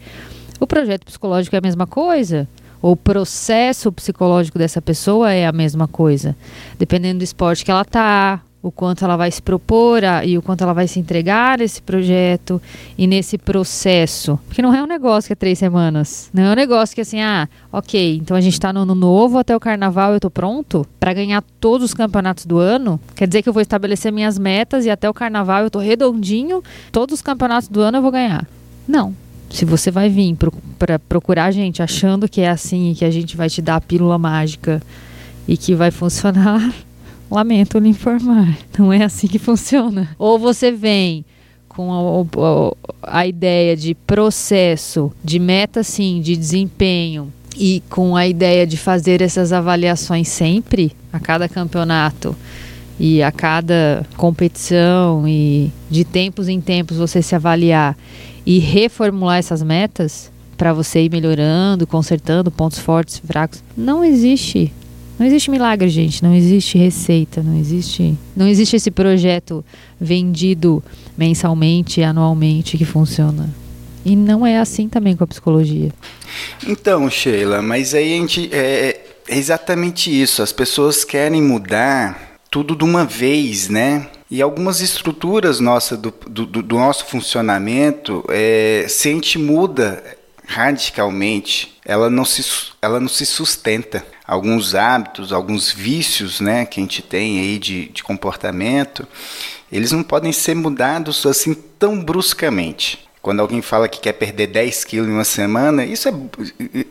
o 0.58 0.66
projeto 0.66 1.06
psicológico 1.06 1.56
é 1.56 1.58
a 1.58 1.62
mesma 1.62 1.86
coisa. 1.86 2.48
O 2.82 2.96
processo 2.96 3.92
psicológico 3.92 4.58
dessa 4.58 4.80
pessoa 4.80 5.30
é 5.32 5.46
a 5.46 5.52
mesma 5.52 5.86
coisa. 5.86 6.34
Dependendo 6.78 7.18
do 7.18 7.24
esporte 7.24 7.64
que 7.64 7.70
ela 7.70 7.84
tá, 7.84 8.40
o 8.62 8.70
quanto 8.70 9.04
ela 9.04 9.16
vai 9.16 9.30
se 9.30 9.40
propor 9.40 10.04
a, 10.04 10.24
e 10.24 10.36
o 10.36 10.42
quanto 10.42 10.62
ela 10.62 10.74
vai 10.74 10.86
se 10.86 11.00
entregar 11.00 11.58
nesse 11.58 11.80
projeto 11.80 12.60
e 12.96 13.06
nesse 13.06 13.38
processo. 13.38 14.38
Porque 14.46 14.60
não 14.60 14.74
é 14.74 14.82
um 14.82 14.86
negócio 14.86 15.28
que 15.28 15.32
é 15.32 15.36
três 15.36 15.58
semanas. 15.58 16.30
Não 16.32 16.42
é 16.42 16.52
um 16.52 16.54
negócio 16.54 16.94
que 16.94 17.00
assim, 17.00 17.20
ah, 17.20 17.48
ok, 17.72 18.16
então 18.16 18.36
a 18.36 18.40
gente 18.40 18.52
está 18.52 18.72
no 18.72 18.80
ano 18.80 18.94
novo, 18.94 19.38
até 19.38 19.56
o 19.56 19.60
carnaval 19.60 20.12
eu 20.12 20.20
tô 20.20 20.30
pronto 20.30 20.86
para 20.98 21.14
ganhar 21.14 21.42
todos 21.58 21.86
os 21.86 21.94
campeonatos 21.94 22.44
do 22.44 22.58
ano. 22.58 23.00
Quer 23.14 23.26
dizer 23.26 23.42
que 23.42 23.48
eu 23.48 23.52
vou 23.52 23.62
estabelecer 23.62 24.12
minhas 24.12 24.38
metas 24.38 24.84
e 24.84 24.90
até 24.90 25.08
o 25.08 25.14
carnaval 25.14 25.64
eu 25.64 25.70
tô 25.70 25.78
redondinho, 25.78 26.62
todos 26.92 27.14
os 27.14 27.22
campeonatos 27.22 27.68
do 27.68 27.80
ano 27.80 27.98
eu 27.98 28.02
vou 28.02 28.12
ganhar. 28.12 28.46
Não. 28.86 29.14
Se 29.48 29.64
você 29.64 29.90
vai 29.90 30.08
vir 30.08 30.36
para 30.78 30.98
procurar 30.98 31.46
a 31.46 31.50
gente 31.50 31.82
achando 31.82 32.28
que 32.28 32.40
é 32.40 32.48
assim 32.48 32.94
que 32.96 33.04
a 33.04 33.10
gente 33.10 33.36
vai 33.36 33.48
te 33.48 33.60
dar 33.60 33.76
a 33.76 33.80
pílula 33.80 34.16
mágica 34.16 34.80
e 35.48 35.56
que 35.56 35.74
vai 35.74 35.90
funcionar, 35.90 36.72
Lamento 37.30 37.78
lhe 37.78 37.88
informar, 37.88 38.58
não 38.78 38.92
é 38.92 39.04
assim 39.04 39.26
que 39.26 39.38
funciona. 39.38 40.08
Ou 40.18 40.38
você 40.38 40.72
vem 40.72 41.24
com 41.68 42.26
a, 43.02 43.20
a, 43.20 43.26
ideia 43.26 43.76
de 43.76 43.94
processo, 43.94 45.12
de 45.22 45.38
meta 45.38 45.84
sim, 45.84 46.20
de 46.20 46.36
desempenho, 46.36 47.32
e 47.56 47.82
com 47.88 48.16
a 48.16 48.26
ideia 48.26 48.66
de 48.66 48.76
fazer 48.76 49.22
essas 49.22 49.52
avaliações 49.52 50.28
sempre, 50.28 50.92
a 51.12 51.20
cada 51.20 51.48
campeonato 51.48 52.34
e 52.98 53.22
a 53.22 53.30
cada 53.30 54.06
competição, 54.16 55.26
e 55.26 55.70
de 55.88 56.04
tempos 56.04 56.48
em 56.48 56.60
tempos 56.60 56.96
você 56.96 57.22
se 57.22 57.34
avaliar 57.34 57.96
e 58.44 58.58
reformular 58.58 59.38
essas 59.38 59.62
metas 59.62 60.30
para 60.56 60.72
você 60.72 61.04
ir 61.04 61.10
melhorando, 61.10 61.86
consertando 61.86 62.50
pontos 62.50 62.78
fortes, 62.78 63.18
fracos, 63.18 63.62
não 63.76 64.04
existe 64.04 64.72
não 65.20 65.26
existe 65.26 65.50
milagre, 65.50 65.86
gente. 65.90 66.24
Não 66.24 66.34
existe 66.34 66.78
receita. 66.78 67.42
Não 67.42 67.58
existe, 67.58 68.16
não 68.34 68.48
existe 68.48 68.76
esse 68.76 68.90
projeto 68.90 69.62
vendido 70.00 70.82
mensalmente, 71.14 72.02
anualmente 72.02 72.78
que 72.78 72.86
funciona. 72.86 73.50
E 74.02 74.16
não 74.16 74.46
é 74.46 74.58
assim 74.58 74.88
também 74.88 75.14
com 75.14 75.22
a 75.22 75.26
psicologia. 75.26 75.92
Então, 76.66 77.10
Sheila, 77.10 77.60
mas 77.60 77.92
aí 77.92 78.14
a 78.14 78.16
gente 78.16 78.48
é, 78.50 78.98
é 79.28 79.36
exatamente 79.36 80.10
isso. 80.10 80.42
As 80.42 80.52
pessoas 80.52 81.04
querem 81.04 81.42
mudar 81.42 82.38
tudo 82.50 82.74
de 82.74 82.82
uma 82.82 83.04
vez, 83.04 83.68
né? 83.68 84.06
E 84.30 84.40
algumas 84.40 84.80
estruturas 84.80 85.60
nossa, 85.60 85.98
do, 85.98 86.14
do, 86.26 86.46
do 86.46 86.78
nosso 86.78 87.04
funcionamento, 87.04 88.24
é, 88.30 88.86
se 88.88 89.10
a 89.10 89.12
gente 89.12 89.38
muda 89.38 90.02
radicalmente, 90.46 91.76
ela 91.84 92.08
não 92.08 92.24
se, 92.24 92.72
ela 92.80 92.98
não 92.98 93.08
se 93.08 93.26
sustenta 93.26 94.02
alguns 94.30 94.76
hábitos, 94.76 95.32
alguns 95.32 95.72
vícios 95.72 96.40
né, 96.40 96.64
que 96.64 96.78
a 96.78 96.82
gente 96.84 97.02
tem 97.02 97.40
aí 97.40 97.58
de, 97.58 97.88
de 97.88 98.00
comportamento, 98.00 99.04
eles 99.72 99.90
não 99.90 100.04
podem 100.04 100.30
ser 100.30 100.54
mudados 100.54 101.26
assim 101.26 101.52
tão 101.52 102.00
bruscamente. 102.00 103.08
Quando 103.20 103.40
alguém 103.40 103.60
fala 103.60 103.88
que 103.88 103.98
quer 103.98 104.12
perder 104.12 104.46
10 104.46 104.84
quilos 104.84 105.08
em 105.08 105.12
uma 105.12 105.24
semana, 105.24 105.84
isso, 105.84 106.08
é, 106.08 106.12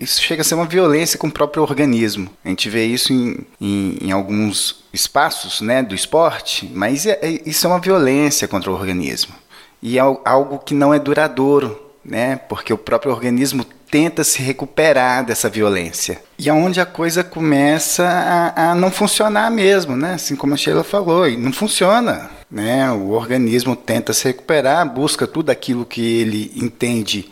isso 0.02 0.22
chega 0.22 0.42
a 0.42 0.44
ser 0.44 0.56
uma 0.56 0.66
violência 0.66 1.18
com 1.18 1.28
o 1.28 1.32
próprio 1.32 1.64
organismo. 1.64 2.30
A 2.44 2.50
gente 2.50 2.70
vê 2.70 2.86
isso 2.86 3.14
em, 3.14 3.38
em, 3.60 3.98
em 4.02 4.12
alguns 4.12 4.84
espaços 4.92 5.62
né, 5.62 5.82
do 5.82 5.96
esporte, 5.96 6.70
mas 6.76 7.06
é, 7.06 7.20
é, 7.22 7.42
isso 7.46 7.66
é 7.66 7.70
uma 7.70 7.80
violência 7.80 8.50
contra 8.50 8.70
o 8.70 8.74
organismo. 8.74 9.34
E 9.82 9.98
é 9.98 10.02
algo 10.02 10.60
que 10.60 10.74
não 10.74 10.94
é 10.94 11.00
duradouro, 11.00 11.82
né, 12.04 12.36
porque 12.36 12.74
o 12.74 12.78
próprio 12.78 13.14
organismo 13.14 13.66
tenta 13.90 14.24
se 14.24 14.42
recuperar 14.42 15.26
dessa 15.26 15.50
violência. 15.50 16.22
E 16.38 16.48
é 16.50 16.54
onde 16.54 16.80
a 16.80 16.86
coisa 16.86 17.24
começa 17.24 18.06
a, 18.06 18.72
a, 18.72 18.76
não 18.76 18.92
funcionar 18.92 19.50
mesmo, 19.52 19.96
né? 19.96 20.14
Assim 20.14 20.36
como 20.36 20.54
a 20.54 20.58
Sheila 20.58 20.84
falou, 20.84 21.30
não 21.32 21.52
funciona. 21.52 22.30
Né? 22.50 22.92
O 22.92 23.10
organismo 23.12 23.76
tenta 23.76 24.14
se 24.14 24.26
recuperar, 24.26 24.88
busca 24.90 25.28
tudo 25.28 25.50
aquilo 25.50 25.86
que 25.86 26.20
ele 26.22 26.52
entende 26.56 27.30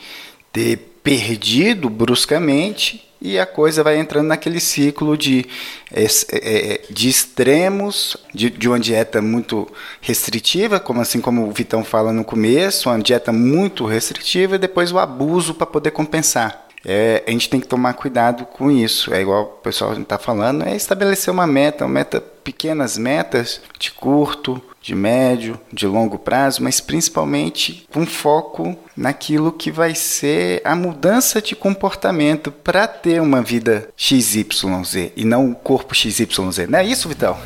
ter 0.51 0.96
perdido 1.07 1.89
bruscamente 1.89 3.07
e 3.21 3.39
a 3.39 3.45
coisa 3.45 3.81
vai 3.81 3.97
entrando 3.97 4.27
naquele 4.27 4.59
ciclo 4.59 5.17
de, 5.17 5.45
é, 5.89 6.05
é, 6.33 6.81
de 6.89 7.07
extremos, 7.07 8.17
de, 8.35 8.49
de, 8.49 8.67
uma 8.67 8.77
dieta 8.77 9.21
muito 9.21 9.71
restritiva, 10.01 10.81
como 10.81 10.99
assim 10.99 11.21
como 11.21 11.47
o 11.47 11.51
Vitão 11.53 11.81
fala 11.81 12.11
no 12.11 12.25
começo, 12.25 12.89
uma 12.89 12.99
dieta 12.99 13.31
muito 13.31 13.85
restritiva 13.85 14.55
e 14.55 14.59
depois 14.59 14.91
o 14.91 14.99
abuso 14.99 15.53
para 15.53 15.65
poder 15.65 15.91
compensar. 15.91 16.66
É, 16.85 17.23
a 17.27 17.31
gente 17.31 17.49
tem 17.49 17.59
que 17.59 17.67
tomar 17.67 17.93
cuidado 17.93 18.45
com 18.45 18.71
isso. 18.71 19.13
É 19.13 19.21
igual 19.21 19.43
o 19.43 19.61
pessoal 19.61 19.93
está 19.93 20.17
falando, 20.17 20.63
é 20.63 20.75
estabelecer 20.75 21.33
uma 21.33 21.47
meta, 21.47 21.85
uma 21.85 21.93
meta, 21.93 22.21
pequenas 22.21 22.97
metas 22.97 23.61
de 23.77 23.91
curto, 23.91 24.61
de 24.81 24.95
médio, 24.95 25.59
de 25.71 25.85
longo 25.85 26.17
prazo, 26.17 26.63
mas 26.63 26.79
principalmente 26.79 27.85
com 27.91 28.05
foco 28.05 28.77
naquilo 28.95 29.51
que 29.51 29.69
vai 29.69 29.93
ser 29.93 30.61
a 30.63 30.73
mudança 30.77 31.41
de 31.41 31.57
comportamento 31.57 32.51
para 32.51 32.87
ter 32.87 33.21
uma 33.21 33.41
vida 33.41 33.89
XYZ 33.97 35.11
e 35.17 35.25
não 35.25 35.51
o 35.51 35.55
corpo 35.55 35.93
XYZ. 35.93 36.69
Não 36.69 36.79
é 36.79 36.85
isso, 36.85 37.09
Vital? 37.09 37.37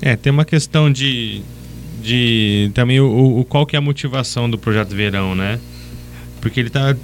É, 0.00 0.16
tem 0.16 0.32
uma 0.32 0.44
questão 0.44 0.90
de, 0.90 1.42
de 2.02 2.72
também 2.74 2.98
o, 2.98 3.38
o 3.38 3.44
qual 3.44 3.64
que 3.64 3.76
é 3.76 3.78
a 3.78 3.82
motivação 3.82 4.50
do 4.50 4.58
projeto 4.58 4.90
Verão, 4.96 5.36
né? 5.36 5.60
Porque 6.40 6.58
ele 6.58 6.68
está 6.68 6.96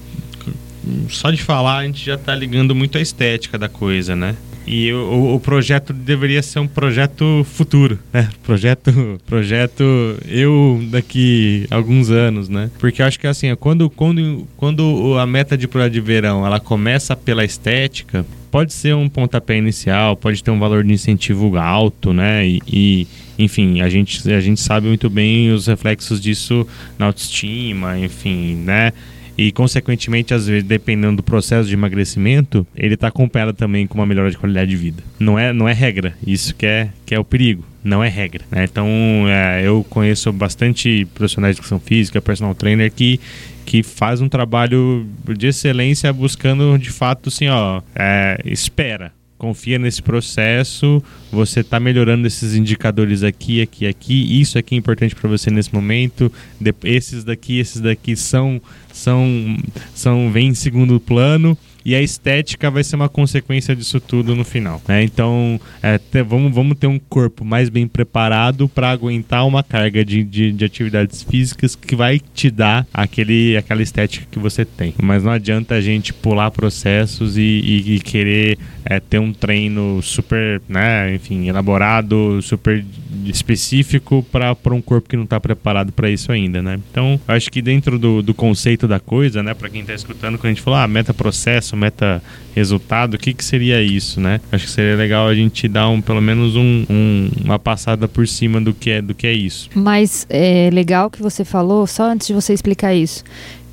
só 1.08 1.30
de 1.30 1.42
falar 1.42 1.78
a 1.78 1.86
gente 1.86 2.04
já 2.04 2.14
está 2.14 2.34
ligando 2.34 2.74
muito 2.74 2.98
a 2.98 3.00
estética 3.00 3.58
da 3.58 3.68
coisa, 3.68 4.14
né? 4.14 4.36
E 4.70 4.92
o, 4.92 5.34
o, 5.34 5.40
projeto 5.40 5.94
deveria 5.94 6.42
ser 6.42 6.58
um 6.58 6.68
projeto 6.68 7.42
futuro, 7.54 7.98
né? 8.12 8.28
Projeto, 8.44 9.18
projeto 9.26 9.82
eu 10.26 10.82
daqui 10.90 11.66
alguns 11.70 12.10
anos, 12.10 12.50
né? 12.50 12.70
Porque 12.78 13.00
eu 13.00 13.06
acho 13.06 13.18
que 13.18 13.26
assim, 13.26 13.54
quando, 13.56 13.88
quando, 13.88 14.46
quando 14.58 15.16
a 15.18 15.26
meta 15.26 15.56
de 15.56 15.66
projeto 15.66 15.94
de 15.94 16.00
verão 16.00 16.44
ela 16.44 16.60
começa 16.60 17.16
pela 17.16 17.46
estética, 17.46 18.26
pode 18.50 18.74
ser 18.74 18.94
um 18.94 19.08
pontapé 19.08 19.56
inicial, 19.56 20.14
pode 20.16 20.44
ter 20.44 20.50
um 20.50 20.58
valor 20.58 20.84
de 20.84 20.92
incentivo 20.92 21.56
alto, 21.56 22.12
né? 22.12 22.46
E, 22.46 22.60
e, 22.66 23.06
enfim, 23.38 23.80
a 23.80 23.88
gente, 23.88 24.30
a 24.30 24.40
gente 24.40 24.60
sabe 24.60 24.86
muito 24.86 25.08
bem 25.08 25.50
os 25.50 25.66
reflexos 25.66 26.20
disso 26.20 26.66
na 26.98 27.06
autoestima, 27.06 27.98
enfim, 27.98 28.54
né? 28.56 28.92
E, 29.38 29.52
consequentemente, 29.52 30.34
às 30.34 30.48
vezes, 30.48 30.64
dependendo 30.64 31.18
do 31.18 31.22
processo 31.22 31.68
de 31.68 31.74
emagrecimento, 31.74 32.66
ele 32.74 32.94
está 32.94 33.06
acompanhado 33.06 33.52
também 33.52 33.86
com 33.86 33.96
uma 33.96 34.04
melhora 34.04 34.32
de 34.32 34.36
qualidade 34.36 34.68
de 34.68 34.76
vida. 34.76 35.00
Não 35.16 35.38
é, 35.38 35.52
não 35.52 35.68
é 35.68 35.72
regra, 35.72 36.12
isso 36.26 36.52
que 36.56 36.66
é, 36.66 36.88
que 37.06 37.14
é 37.14 37.20
o 37.20 37.24
perigo, 37.24 37.64
não 37.84 38.02
é 38.02 38.08
regra. 38.08 38.44
Né? 38.50 38.64
Então, 38.64 38.88
é, 39.28 39.62
eu 39.64 39.86
conheço 39.88 40.32
bastante 40.32 41.06
profissionais 41.14 41.54
de 41.54 41.60
educação 41.60 41.78
física, 41.78 42.20
personal 42.20 42.52
trainer, 42.52 42.90
que 42.92 43.20
que 43.64 43.82
faz 43.82 44.22
um 44.22 44.30
trabalho 44.30 45.06
de 45.36 45.48
excelência 45.48 46.10
buscando 46.10 46.78
de 46.78 46.88
fato 46.88 47.28
assim 47.28 47.48
ó 47.48 47.82
é, 47.94 48.40
espera 48.46 49.12
confia 49.38 49.78
nesse 49.78 50.02
processo, 50.02 51.02
você 51.30 51.60
está 51.60 51.78
melhorando 51.78 52.26
esses 52.26 52.54
indicadores 52.54 53.22
aqui, 53.22 53.62
aqui, 53.62 53.86
aqui, 53.86 54.40
isso 54.40 54.58
aqui 54.58 54.74
é 54.74 54.78
importante 54.78 55.14
para 55.14 55.28
você 55.30 55.48
nesse 55.50 55.72
momento, 55.72 56.30
de, 56.60 56.74
esses 56.84 57.22
daqui, 57.22 57.58
esses 57.58 57.80
daqui 57.80 58.16
são, 58.16 58.60
são, 58.92 59.56
são, 59.94 60.30
vem 60.32 60.48
em 60.48 60.54
segundo 60.54 60.98
plano, 60.98 61.56
e 61.88 61.94
a 61.94 62.02
estética 62.02 62.70
vai 62.70 62.84
ser 62.84 62.96
uma 62.96 63.08
consequência 63.08 63.74
disso 63.74 63.98
tudo 63.98 64.36
no 64.36 64.44
final. 64.44 64.78
Né? 64.86 65.04
Então, 65.04 65.58
é, 65.82 65.96
ter, 65.96 66.22
vamos, 66.22 66.54
vamos 66.54 66.76
ter 66.76 66.86
um 66.86 66.98
corpo 66.98 67.46
mais 67.46 67.70
bem 67.70 67.88
preparado 67.88 68.68
para 68.68 68.90
aguentar 68.90 69.46
uma 69.46 69.62
carga 69.62 70.04
de, 70.04 70.22
de, 70.22 70.52
de, 70.52 70.64
atividades 70.66 71.22
físicas 71.22 71.74
que 71.74 71.96
vai 71.96 72.20
te 72.20 72.50
dar 72.50 72.86
aquele, 72.92 73.56
aquela 73.56 73.80
estética 73.80 74.26
que 74.30 74.38
você 74.38 74.66
tem. 74.66 74.92
Mas 75.02 75.24
não 75.24 75.32
adianta 75.32 75.76
a 75.76 75.80
gente 75.80 76.12
pular 76.12 76.50
processos 76.50 77.38
e, 77.38 77.40
e, 77.40 77.94
e 77.94 78.00
querer 78.00 78.58
é, 78.84 79.00
ter 79.00 79.18
um 79.18 79.32
treino 79.32 80.02
super, 80.02 80.60
né, 80.68 81.14
enfim, 81.14 81.48
elaborado, 81.48 82.42
super 82.42 82.84
específico 83.24 84.22
para 84.30 84.74
um 84.74 84.80
corpo 84.82 85.08
que 85.08 85.16
não 85.16 85.24
está 85.24 85.40
preparado 85.40 85.92
para 85.92 86.10
isso 86.10 86.32
ainda, 86.32 86.62
né? 86.62 86.78
Então, 86.90 87.20
acho 87.28 87.50
que 87.50 87.60
dentro 87.60 87.98
do, 87.98 88.22
do 88.22 88.32
conceito 88.32 88.88
da 88.88 89.00
coisa, 89.00 89.42
né, 89.42 89.54
para 89.54 89.68
quem 89.68 89.82
está 89.82 89.94
escutando, 89.94 90.36
quando 90.36 90.46
a 90.46 90.48
gente 90.48 90.62
falou, 90.62 90.78
ah, 90.78 90.88
meta 90.88 91.12
processo, 91.12 91.77
meta 91.78 92.22
resultado, 92.54 93.14
o 93.14 93.18
que, 93.18 93.32
que 93.32 93.44
seria 93.44 93.80
isso, 93.80 94.20
né? 94.20 94.40
Acho 94.50 94.66
que 94.66 94.70
seria 94.70 94.96
legal 94.96 95.28
a 95.28 95.34
gente 95.34 95.68
dar 95.68 95.88
um, 95.88 96.00
pelo 96.00 96.20
menos 96.20 96.56
um, 96.56 96.84
um, 96.90 97.30
uma 97.44 97.58
passada 97.58 98.08
por 98.08 98.26
cima 98.26 98.60
do 98.60 98.74
que 98.74 98.90
é, 98.90 99.00
do 99.00 99.14
que 99.14 99.26
é 99.26 99.32
isso. 99.32 99.70
Mas 99.74 100.26
é 100.28 100.68
legal 100.72 101.08
que 101.08 101.22
você 101.22 101.44
falou, 101.44 101.86
só 101.86 102.10
antes 102.10 102.26
de 102.26 102.34
você 102.34 102.52
explicar 102.52 102.94
isso, 102.94 103.22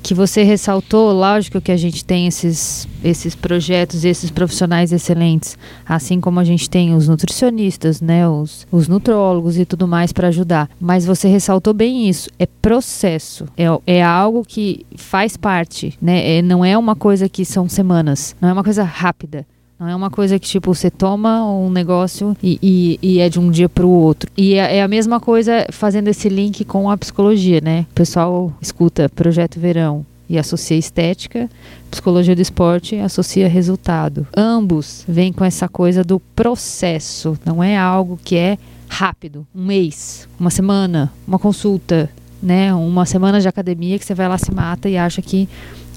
que 0.06 0.14
você 0.14 0.44
ressaltou, 0.44 1.12
lógico 1.12 1.60
que 1.60 1.72
a 1.72 1.76
gente 1.76 2.04
tem 2.04 2.28
esses, 2.28 2.86
esses 3.02 3.34
projetos, 3.34 4.04
esses 4.04 4.30
profissionais 4.30 4.92
excelentes, 4.92 5.58
assim 5.84 6.20
como 6.20 6.38
a 6.38 6.44
gente 6.44 6.70
tem 6.70 6.94
os 6.94 7.08
nutricionistas, 7.08 8.00
né, 8.00 8.28
os, 8.28 8.68
os 8.70 8.86
nutrólogos 8.86 9.58
e 9.58 9.64
tudo 9.64 9.88
mais 9.88 10.12
para 10.12 10.28
ajudar. 10.28 10.70
Mas 10.80 11.04
você 11.04 11.26
ressaltou 11.26 11.74
bem 11.74 12.08
isso, 12.08 12.30
é 12.38 12.46
processo, 12.46 13.46
é, 13.56 13.64
é 13.84 14.04
algo 14.04 14.44
que 14.46 14.86
faz 14.96 15.36
parte, 15.36 15.98
né, 16.00 16.36
é, 16.36 16.40
não 16.40 16.64
é 16.64 16.78
uma 16.78 16.94
coisa 16.94 17.28
que 17.28 17.44
são 17.44 17.68
semanas, 17.68 18.36
não 18.40 18.48
é 18.48 18.52
uma 18.52 18.62
coisa 18.62 18.84
rápida. 18.84 19.44
Não 19.78 19.88
é 19.88 19.94
uma 19.94 20.10
coisa 20.10 20.38
que, 20.38 20.48
tipo, 20.48 20.74
você 20.74 20.90
toma 20.90 21.44
um 21.44 21.70
negócio 21.70 22.34
e, 22.42 22.58
e, 22.62 22.98
e 23.02 23.20
é 23.20 23.28
de 23.28 23.38
um 23.38 23.50
dia 23.50 23.68
para 23.68 23.84
o 23.84 23.90
outro. 23.90 24.30
E 24.34 24.54
é, 24.54 24.78
é, 24.78 24.82
a 24.82 24.88
mesma 24.88 25.20
coisa 25.20 25.66
fazendo 25.70 26.08
esse 26.08 26.30
link 26.30 26.64
com 26.64 26.90
a 26.90 26.96
psicologia, 26.96 27.60
né? 27.60 27.86
O 27.90 27.94
pessoal 27.94 28.52
escuta 28.60 29.08
Projeto 29.10 29.60
Verão 29.60 30.04
e 30.28 30.38
associa 30.38 30.78
estética, 30.78 31.48
psicologia 31.90 32.34
do 32.34 32.40
esporte 32.40 32.96
associa 32.96 33.48
resultado. 33.48 34.26
Ambos 34.34 35.04
vêm 35.06 35.30
com 35.30 35.44
essa 35.44 35.68
coisa 35.68 36.02
do 36.02 36.18
processo, 36.34 37.38
não 37.44 37.62
é 37.62 37.76
algo 37.76 38.18
que 38.24 38.34
é 38.34 38.58
rápido, 38.88 39.46
um 39.54 39.64
mês, 39.64 40.26
uma 40.40 40.50
semana, 40.50 41.12
uma 41.28 41.38
consulta, 41.38 42.08
né? 42.42 42.72
Uma 42.72 43.04
semana 43.04 43.40
de 43.40 43.48
academia 43.48 43.98
que 43.98 44.06
você 44.06 44.14
vai 44.14 44.28
lá 44.28 44.38
se 44.38 44.52
mata 44.52 44.88
e 44.88 44.96
acha 44.96 45.20
que 45.20 45.48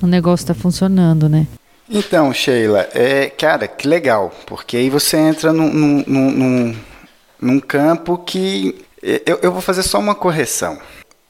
o 0.02 0.08
negócio 0.08 0.44
está 0.44 0.54
funcionando, 0.54 1.30
né? 1.30 1.48
Então, 1.90 2.32
Sheila, 2.32 2.88
é, 2.94 3.30
cara, 3.30 3.68
que 3.68 3.88
legal, 3.88 4.32
porque 4.46 4.78
aí 4.78 4.90
você 4.90 5.18
entra 5.18 5.52
num, 5.52 5.70
num, 5.72 6.04
num, 6.06 6.76
num 7.42 7.60
campo 7.60 8.18
que 8.18 8.86
eu, 9.02 9.40
eu 9.42 9.52
vou 9.52 9.62
fazer 9.62 9.84
só 9.84 9.98
uma 9.98 10.14
correção. 10.14 10.80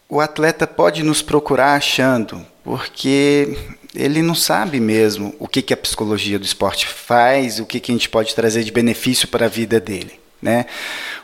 O 0.09 0.19
atleta 0.19 0.67
pode 0.67 1.03
nos 1.03 1.21
procurar 1.21 1.75
achando, 1.75 2.45
porque 2.63 3.57
ele 3.95 4.21
não 4.21 4.35
sabe 4.35 4.79
mesmo 4.79 5.33
o 5.39 5.47
que, 5.47 5.61
que 5.61 5.73
a 5.73 5.77
psicologia 5.77 6.39
do 6.39 6.45
esporte 6.45 6.87
faz, 6.87 7.59
o 7.59 7.65
que, 7.65 7.79
que 7.79 7.91
a 7.91 7.95
gente 7.95 8.09
pode 8.09 8.35
trazer 8.35 8.63
de 8.63 8.71
benefício 8.71 9.27
para 9.27 9.45
a 9.45 9.49
vida 9.49 9.79
dele. 9.79 10.19
Né? 10.41 10.65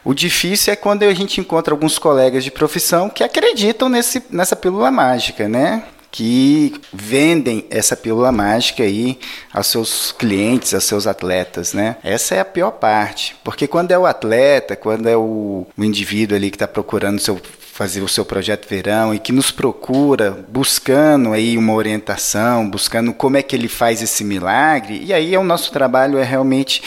O 0.04 0.14
difícil 0.14 0.74
é 0.74 0.76
quando 0.76 1.04
a 1.04 1.14
gente 1.14 1.40
encontra 1.40 1.74
alguns 1.74 1.98
colegas 1.98 2.44
de 2.44 2.52
profissão 2.52 3.10
que 3.10 3.24
acreditam 3.24 3.90
nesse, 3.90 4.22
nessa 4.30 4.56
pílula 4.56 4.92
mágica, 4.92 5.48
né? 5.48 5.84
Que 6.16 6.74
vendem 6.94 7.66
essa 7.70 7.94
pílula 7.94 8.32
mágica 8.32 8.84
aí 8.84 9.20
aos 9.52 9.68
seus 9.68 10.14
clientes, 10.14 10.74
aos 10.74 10.86
seus 10.86 11.06
atletas, 11.06 11.74
né? 11.74 11.98
Essa 12.02 12.36
é 12.36 12.40
a 12.40 12.46
pior 12.46 12.72
parte, 12.72 13.36
porque 13.44 13.68
quando 13.68 13.92
é 13.92 14.00
o 14.00 14.06
atleta, 14.06 14.78
quando 14.78 15.10
é 15.10 15.18
o, 15.18 15.68
o 15.78 15.84
indivíduo 15.84 16.38
ali 16.38 16.50
que 16.50 16.56
está 16.56 16.70
procurando 16.70 17.20
seu, 17.20 17.38
fazer 17.60 18.02
o 18.02 18.08
seu 18.08 18.24
projeto 18.24 18.66
verão 18.66 19.14
e 19.14 19.20
que 19.20 19.34
nos 19.34 19.52
procura 19.52 20.46
buscando 20.48 21.34
aí 21.34 21.58
uma 21.58 21.74
orientação, 21.74 22.70
buscando 22.70 23.14
como 23.14 23.36
é 23.36 23.44
que 23.44 23.54
ele 23.54 23.68
faz 23.68 24.02
esse 24.02 24.24
milagre, 24.24 25.02
e 25.04 25.12
aí 25.12 25.36
é 25.36 25.38
o 25.38 25.44
nosso 25.44 25.70
trabalho 25.74 26.18
é 26.18 26.24
realmente 26.24 26.82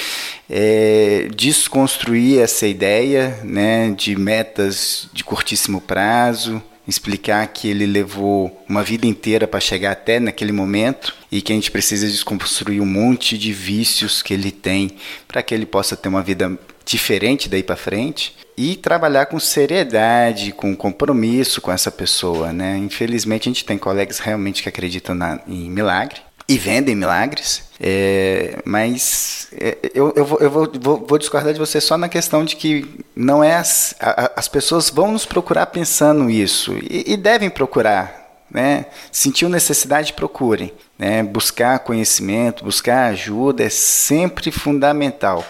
é, 0.48 1.28
desconstruir 1.36 2.40
essa 2.40 2.66
ideia 2.66 3.38
né, 3.44 3.90
de 3.90 4.16
metas 4.16 5.06
de 5.12 5.22
curtíssimo 5.22 5.82
prazo, 5.82 6.62
explicar 6.88 7.46
que 7.48 7.68
ele 7.68 7.84
levou 7.84 8.64
uma 8.66 8.82
vida 8.82 9.06
inteira 9.06 9.46
para 9.46 9.60
chegar 9.60 9.92
até 9.92 10.18
naquele 10.18 10.52
momento 10.52 11.14
e 11.30 11.42
que 11.42 11.52
a 11.52 11.54
gente 11.54 11.70
precisa 11.70 12.06
desconstruir 12.06 12.80
um 12.80 12.86
monte 12.86 13.36
de 13.36 13.52
vícios 13.52 14.22
que 14.22 14.32
ele 14.32 14.50
tem 14.50 14.92
para 15.28 15.42
que 15.42 15.54
ele 15.54 15.66
possa 15.66 15.94
ter 15.94 16.08
uma 16.08 16.22
vida 16.22 16.58
diferente 16.86 17.48
daí 17.48 17.62
para 17.62 17.76
frente 17.76 18.34
e 18.56 18.74
trabalhar 18.74 19.26
com 19.26 19.38
seriedade, 19.38 20.50
com 20.50 20.74
compromisso 20.74 21.60
com 21.60 21.70
essa 21.70 21.92
pessoa, 21.92 22.52
né? 22.52 22.76
Infelizmente 22.78 23.48
a 23.48 23.52
gente 23.52 23.64
tem 23.64 23.76
colegas 23.76 24.18
realmente 24.18 24.62
que 24.62 24.68
acreditam 24.68 25.14
na, 25.14 25.40
em 25.46 25.70
milagre 25.70 26.27
e 26.48 26.56
vendem 26.56 26.94
milagres, 26.94 27.62
é, 27.78 28.58
mas 28.64 29.48
é, 29.52 29.76
eu, 29.94 30.12
eu, 30.16 30.24
vou, 30.24 30.38
eu 30.40 30.50
vou, 30.50 31.06
vou, 31.06 31.18
discordar 31.18 31.52
de 31.52 31.58
você 31.58 31.78
só 31.78 31.98
na 31.98 32.08
questão 32.08 32.42
de 32.42 32.56
que 32.56 33.04
não 33.14 33.44
é 33.44 33.54
as, 33.54 33.94
a, 34.00 34.32
as 34.34 34.48
pessoas 34.48 34.88
vão 34.88 35.12
nos 35.12 35.26
procurar 35.26 35.66
pensando 35.66 36.30
isso 36.30 36.72
e, 36.82 37.12
e 37.12 37.16
devem 37.18 37.50
procurar, 37.50 38.44
né? 38.50 38.86
Sentiu 39.12 39.50
necessidade, 39.50 40.14
procurem. 40.14 40.72
Né? 40.98 41.22
Buscar 41.22 41.78
conhecimento, 41.80 42.64
buscar 42.64 43.10
ajuda 43.10 43.62
é 43.62 43.68
sempre 43.68 44.50
fundamental. 44.50 45.44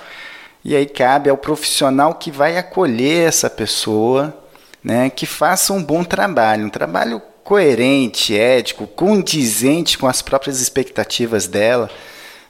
E 0.64 0.74
aí 0.74 0.84
cabe 0.84 1.30
ao 1.30 1.36
profissional 1.36 2.14
que 2.14 2.30
vai 2.30 2.58
acolher 2.58 3.28
essa 3.28 3.48
pessoa, 3.48 4.36
né? 4.82 5.08
Que 5.08 5.26
faça 5.26 5.72
um 5.72 5.82
bom 5.82 6.02
trabalho, 6.02 6.66
um 6.66 6.70
trabalho 6.70 7.22
coerente, 7.48 8.36
ético, 8.36 8.86
condizente 8.86 9.96
com 9.96 10.06
as 10.06 10.20
próprias 10.20 10.60
expectativas 10.60 11.46
dela. 11.46 11.90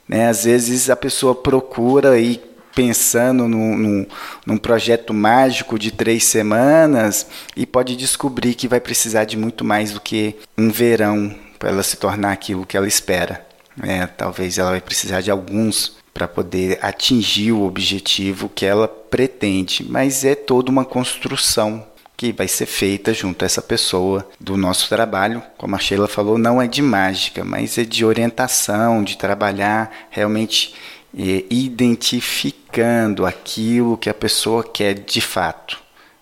Né? 0.08 0.28
Às 0.28 0.42
vezes 0.42 0.90
a 0.90 0.96
pessoa 0.96 1.36
procura 1.36 2.14
aí 2.14 2.42
pensando 2.74 3.46
num, 3.46 3.78
num, 3.78 4.06
num, 4.44 4.56
projeto 4.56 5.14
mágico 5.14 5.78
de 5.78 5.92
três 5.92 6.24
semanas 6.24 7.28
e 7.56 7.64
pode 7.64 7.94
descobrir 7.94 8.54
que 8.54 8.66
vai 8.66 8.80
precisar 8.80 9.24
de 9.24 9.36
muito 9.36 9.64
mais 9.64 9.92
do 9.92 10.00
que 10.00 10.34
um 10.58 10.68
verão 10.68 11.32
para 11.60 11.68
ela 11.68 11.84
se 11.84 11.96
tornar 11.96 12.32
aquilo 12.32 12.66
que 12.66 12.76
ela 12.76 12.88
espera. 12.88 13.46
É, 13.80 14.04
talvez 14.04 14.58
ela 14.58 14.70
vai 14.70 14.80
precisar 14.80 15.20
de 15.20 15.30
alguns 15.30 15.96
para 16.12 16.26
poder 16.26 16.80
atingir 16.82 17.52
o 17.52 17.62
objetivo 17.62 18.48
que 18.52 18.66
ela 18.66 18.88
pretende, 18.88 19.86
mas 19.88 20.24
é 20.24 20.34
toda 20.34 20.72
uma 20.72 20.84
construção 20.84 21.86
que 22.18 22.32
vai 22.32 22.48
ser 22.48 22.66
feita 22.66 23.14
junto 23.14 23.44
a 23.44 23.46
essa 23.46 23.62
pessoa 23.62 24.28
do 24.40 24.56
nosso 24.56 24.88
trabalho. 24.88 25.40
Como 25.56 25.76
a 25.76 25.78
Sheila 25.78 26.08
falou, 26.08 26.36
não 26.36 26.60
é 26.60 26.66
de 26.66 26.82
mágica, 26.82 27.44
mas 27.44 27.78
é 27.78 27.84
de 27.84 28.04
orientação, 28.04 29.04
de 29.04 29.16
trabalhar 29.16 30.08
realmente 30.10 30.74
é, 31.16 31.44
identificando 31.48 33.24
aquilo 33.24 33.96
que 33.96 34.10
a 34.10 34.14
pessoa 34.14 34.64
quer 34.64 34.94
de 34.94 35.20
fato. 35.20 35.78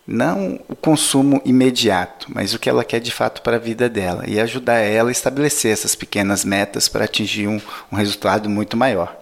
Não 0.07 0.61
o 0.69 0.77
consumo 0.77 1.41
imediato, 1.47 2.27
mas 2.29 2.53
o 2.53 2.59
que 2.59 2.69
ela 2.69 2.85
quer 2.85 3.01
de 3.01 3.11
fato 3.11 3.41
para 3.41 3.57
a 3.57 3.59
vida 3.59 3.89
dela 3.89 4.23
e 4.29 4.39
ajudar 4.39 4.77
ela 4.77 5.09
a 5.09 5.13
estabelecer 5.13 5.73
essas 5.73 5.95
pequenas 5.95 6.45
metas 6.45 6.91
para 6.91 7.07
atingir 7.07 7.49
um, 7.49 7.59
um 7.91 7.97
resultado 7.97 8.51
muito 8.51 8.77
maior. 8.77 9.17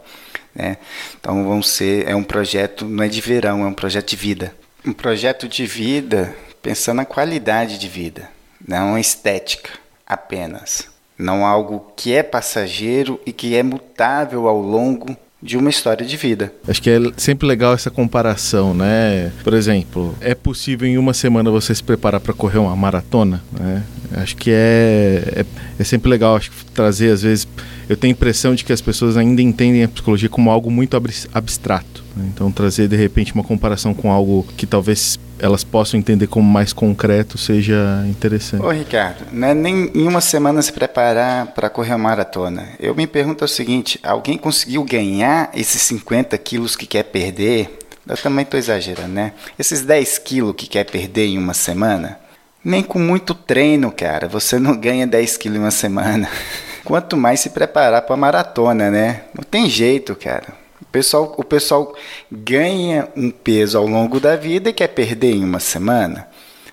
Né? 0.52 0.78
Então 1.20 1.44
vão 1.44 1.62
ser 1.62 2.08
é 2.08 2.16
um 2.16 2.24
projeto 2.24 2.84
não 2.84 3.04
é 3.04 3.08
de 3.08 3.20
verão, 3.20 3.62
é 3.62 3.66
um 3.66 3.72
projeto 3.72 4.10
de 4.10 4.16
vida. 4.16 4.52
Um 4.84 4.92
projeto 4.92 5.48
de 5.48 5.64
vida 5.64 6.34
pensando 6.64 6.96
na 6.96 7.04
qualidade 7.04 7.78
de 7.78 7.86
vida, 7.86 8.30
não 8.66 8.98
estética 8.98 9.68
apenas. 10.06 10.88
Não 11.16 11.44
algo 11.46 11.92
que 11.94 12.12
é 12.12 12.22
passageiro 12.22 13.20
e 13.24 13.32
que 13.32 13.54
é 13.54 13.62
mutável 13.62 14.48
ao 14.48 14.60
longo 14.60 15.14
de 15.40 15.58
uma 15.58 15.68
história 15.68 16.04
de 16.04 16.16
vida. 16.16 16.52
Acho 16.66 16.80
que 16.80 16.88
é 16.88 16.98
sempre 17.18 17.46
legal 17.46 17.74
essa 17.74 17.90
comparação, 17.90 18.72
né? 18.72 19.30
Por 19.44 19.52
exemplo, 19.52 20.16
é 20.20 20.34
possível 20.34 20.88
em 20.88 20.96
uma 20.96 21.12
semana 21.12 21.50
você 21.50 21.74
se 21.74 21.82
preparar 21.82 22.18
para 22.18 22.32
correr 22.32 22.58
uma 22.58 22.74
maratona, 22.74 23.42
né? 23.52 23.84
Acho 24.16 24.34
que 24.34 24.50
é, 24.50 25.22
é, 25.36 25.44
é 25.78 25.84
sempre 25.84 26.08
legal 26.08 26.34
acho 26.34 26.50
trazer 26.72 27.12
às 27.12 27.22
vezes 27.22 27.46
eu 27.88 27.96
tenho 27.96 28.12
a 28.12 28.16
impressão 28.16 28.54
de 28.54 28.64
que 28.64 28.72
as 28.72 28.80
pessoas 28.80 29.16
ainda 29.16 29.42
entendem 29.42 29.84
a 29.84 29.88
psicologia 29.88 30.28
como 30.28 30.50
algo 30.50 30.70
muito 30.70 30.96
abstrato. 31.32 32.04
Né? 32.16 32.30
Então, 32.32 32.50
trazer 32.50 32.88
de 32.88 32.96
repente 32.96 33.34
uma 33.34 33.44
comparação 33.44 33.92
com 33.92 34.10
algo 34.12 34.46
que 34.56 34.66
talvez 34.66 35.18
elas 35.38 35.64
possam 35.64 35.98
entender 35.98 36.26
como 36.26 36.48
mais 36.48 36.72
concreto 36.72 37.36
seja 37.36 38.04
interessante. 38.08 38.62
Ô, 38.62 38.70
Ricardo, 38.70 39.26
não 39.32 39.48
é 39.48 39.54
nem 39.54 39.90
em 39.94 40.06
uma 40.06 40.20
semana 40.20 40.62
se 40.62 40.72
preparar 40.72 41.48
para 41.48 41.68
correr 41.68 41.90
uma 41.90 41.98
maratona. 41.98 42.68
Eu 42.78 42.94
me 42.94 43.06
pergunto 43.06 43.44
o 43.44 43.48
seguinte: 43.48 43.98
alguém 44.02 44.38
conseguiu 44.38 44.84
ganhar 44.84 45.50
esses 45.54 45.82
50 45.82 46.36
quilos 46.38 46.76
que 46.76 46.86
quer 46.86 47.04
perder? 47.04 47.78
Eu 48.06 48.16
também 48.16 48.42
estou 48.42 48.58
exagerando, 48.58 49.08
né? 49.08 49.32
Esses 49.58 49.82
10 49.82 50.18
quilos 50.18 50.54
que 50.56 50.66
quer 50.66 50.84
perder 50.84 51.26
em 51.26 51.38
uma 51.38 51.54
semana? 51.54 52.18
Nem 52.62 52.82
com 52.82 52.98
muito 52.98 53.34
treino, 53.34 53.90
cara, 53.90 54.28
você 54.28 54.58
não 54.58 54.76
ganha 54.76 55.06
10 55.06 55.36
quilos 55.36 55.58
em 55.58 55.60
uma 55.60 55.70
semana. 55.70 56.28
Quanto 56.84 57.16
mais 57.16 57.40
se 57.40 57.50
preparar 57.50 58.02
para 58.02 58.14
a 58.14 58.18
maratona, 58.18 58.90
né? 58.90 59.22
Não 59.34 59.42
tem 59.42 59.68
jeito, 59.68 60.14
cara. 60.14 60.52
O 60.82 60.84
pessoal, 60.84 61.34
o 61.38 61.42
pessoal 61.42 61.94
ganha 62.30 63.08
um 63.16 63.30
peso 63.30 63.78
ao 63.78 63.86
longo 63.86 64.20
da 64.20 64.36
vida 64.36 64.70
e 64.70 64.72
quer 64.72 64.88
perder 64.88 65.34
em 65.34 65.42
uma 65.42 65.58
semana. 65.58 66.28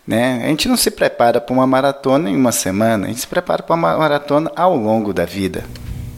Né? 0.05 0.41
A 0.43 0.47
gente 0.47 0.67
não 0.67 0.75
se 0.75 0.91
prepara 0.91 1.39
para 1.39 1.53
uma 1.53 1.65
maratona 1.65 2.29
em 2.29 2.35
uma 2.35 2.51
semana, 2.51 3.05
a 3.05 3.07
gente 3.09 3.21
se 3.21 3.27
prepara 3.27 3.63
para 3.63 3.75
uma 3.75 3.97
maratona 3.97 4.51
ao 4.55 4.75
longo 4.75 5.13
da 5.13 5.25
vida. 5.25 5.63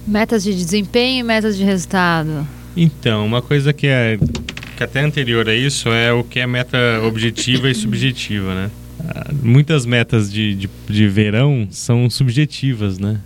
Metas 0.07 0.43
de 0.43 0.53
desempenho 0.53 1.19
e 1.19 1.23
metas 1.23 1.55
de 1.55 1.63
resultado. 1.63 2.47
Então, 2.75 3.25
uma 3.25 3.41
coisa 3.41 3.71
que 3.71 3.87
é 3.87 4.17
que 4.75 4.83
até 4.83 5.01
anterior 5.01 5.47
a 5.47 5.53
isso 5.53 5.89
é 5.89 6.11
o 6.11 6.23
que 6.23 6.39
é 6.39 6.47
meta 6.47 6.77
objetiva 7.03 7.69
e 7.69 7.75
subjetiva, 7.75 8.55
né? 8.55 8.71
Ah, 9.07 9.29
muitas 9.43 9.85
metas 9.85 10.31
de, 10.31 10.55
de, 10.55 10.69
de 10.87 11.07
verão 11.07 11.67
são 11.69 12.09
subjetivas, 12.09 12.97
né? 12.97 13.19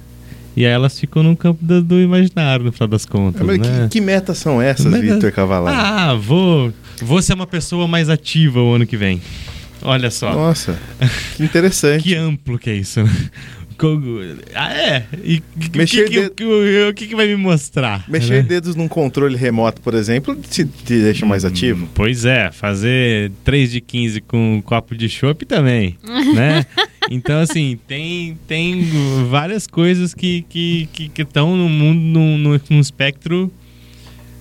E 0.57 0.65
aí 0.65 0.71
elas 0.71 0.99
ficam 0.99 1.21
no 1.21 1.37
campo 1.37 1.63
do, 1.63 1.83
do 1.83 2.01
imaginário, 2.01 2.65
no 2.65 2.71
final 2.71 2.87
das 2.87 3.05
contas. 3.05 3.45
Mas 3.45 3.59
né? 3.59 3.83
que, 3.83 3.99
que, 3.99 4.01
metas 4.01 4.39
são 4.39 4.59
essas, 4.59 4.87
Meta... 4.87 5.13
Vitor 5.13 5.31
Cavalari? 5.31 5.77
Ah, 5.79 6.15
vou, 6.15 6.73
vou 6.99 7.21
ser 7.21 7.35
uma 7.35 7.45
pessoa 7.45 7.87
mais 7.87 8.09
ativa 8.09 8.59
o 8.59 8.73
ano 8.73 8.87
que 8.87 8.97
vem. 8.97 9.21
Olha 9.83 10.09
só. 10.09 10.33
Nossa, 10.33 10.75
que 11.35 11.43
interessante. 11.43 12.01
que 12.09 12.15
amplo 12.15 12.57
que 12.57 12.71
é 12.71 12.73
isso, 12.73 13.03
né? 13.03 13.11
Ah, 14.55 14.73
é? 14.73 15.05
E 15.23 15.41
Mexer 15.75 16.09
que, 16.09 16.29
que, 16.29 16.43
o 16.43 16.93
que, 16.93 17.07
que, 17.07 17.15
vai 17.15 17.27
me 17.27 17.35
mostrar? 17.35 18.03
Mexer 18.07 18.41
né? 18.41 18.49
dedos 18.49 18.75
num 18.75 18.87
controle 18.87 19.37
remoto, 19.37 19.81
por 19.81 19.93
exemplo, 19.93 20.35
te, 20.35 20.65
te 20.65 21.01
deixa 21.01 21.25
mais 21.25 21.43
hum, 21.43 21.47
ativo? 21.47 21.89
Pois 21.93 22.25
é, 22.25 22.51
fazer 22.51 23.31
3 23.43 23.71
de 23.71 23.81
15 23.81 24.21
com 24.21 24.55
um 24.55 24.61
copo 24.61 24.95
de 24.95 25.07
chopp 25.07 25.45
também, 25.45 25.97
né? 26.33 26.65
Então, 27.09 27.39
assim, 27.39 27.79
tem, 27.87 28.37
tem 28.47 28.85
várias 29.29 29.65
coisas 29.65 30.13
que 30.13 30.39
estão 30.39 30.49
que, 30.49 31.09
que, 31.09 31.23
que 31.23 31.39
no 31.39 31.69
mundo, 31.69 31.99
num, 31.99 32.59
num 32.69 32.79
espectro 32.81 33.49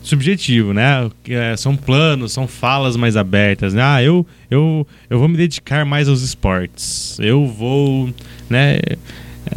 subjetivo, 0.06 0.72
né? 0.72 1.10
É, 1.28 1.56
são 1.56 1.76
planos, 1.76 2.32
são 2.32 2.46
falas 2.46 2.96
mais 2.96 3.16
abertas, 3.16 3.74
né? 3.74 3.82
Ah, 3.82 4.02
eu, 4.02 4.24
eu, 4.50 4.86
eu 5.10 5.18
vou 5.18 5.28
me 5.28 5.36
dedicar 5.36 5.84
mais 5.84 6.08
aos 6.08 6.22
esportes. 6.22 7.18
Eu 7.18 7.46
vou, 7.46 8.08
né? 8.48 8.78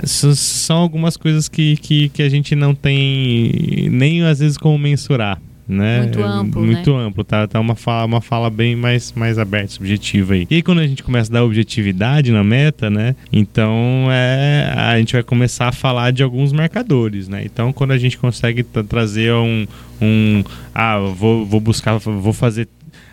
São 0.06 0.78
algumas 0.78 1.18
coisas 1.18 1.48
que, 1.48 1.76
que, 1.78 2.10
que 2.10 2.22
a 2.24 2.30
gente 2.30 2.56
não 2.56 2.74
tem 2.76 3.90
nem 3.92 4.24
às 4.24 4.40
vezes 4.40 4.58
como 4.58 4.78
mensurar 4.78 5.40
né? 5.70 6.02
Muito 6.02 6.24
amplo, 6.24 6.66
Muito 6.66 6.98
né? 6.98 7.04
amplo, 7.06 7.24
tá, 7.24 7.48
tá 7.48 7.60
uma, 7.60 7.76
fala, 7.76 8.04
uma 8.06 8.22
fala 8.22 8.50
bem 8.50 8.76
mais, 8.76 9.14
mais 9.14 9.38
aberta, 9.38 9.68
subjetiva 9.74 10.34
aí. 10.34 10.48
E 10.50 10.56
aí 10.56 10.62
quando 10.64 10.80
a 10.80 10.88
gente 10.88 11.04
começa 11.04 11.32
a 11.32 11.34
dar 11.36 11.44
objetividade 11.44 12.32
na 12.32 12.44
meta, 12.44 12.90
né? 12.90 13.16
Então 13.32 14.08
é, 14.10 14.74
a 14.76 14.98
gente 14.98 15.14
vai 15.14 15.22
começar 15.22 15.68
a 15.68 15.72
falar 15.72 16.12
de 16.12 16.24
alguns 16.24 16.52
marcadores, 16.52 17.28
né? 17.28 17.44
Então 17.46 17.72
quando 17.72 17.92
a 17.92 17.98
gente 18.00 18.18
consegue 18.18 18.64
trazer 18.64 19.32
um, 19.32 19.68
um 20.02 20.44
ah, 20.74 20.98
vou, 20.98 21.46
vou 21.46 21.60
buscar, 21.60 22.00
vou 22.00 22.34
fazer 22.34 22.68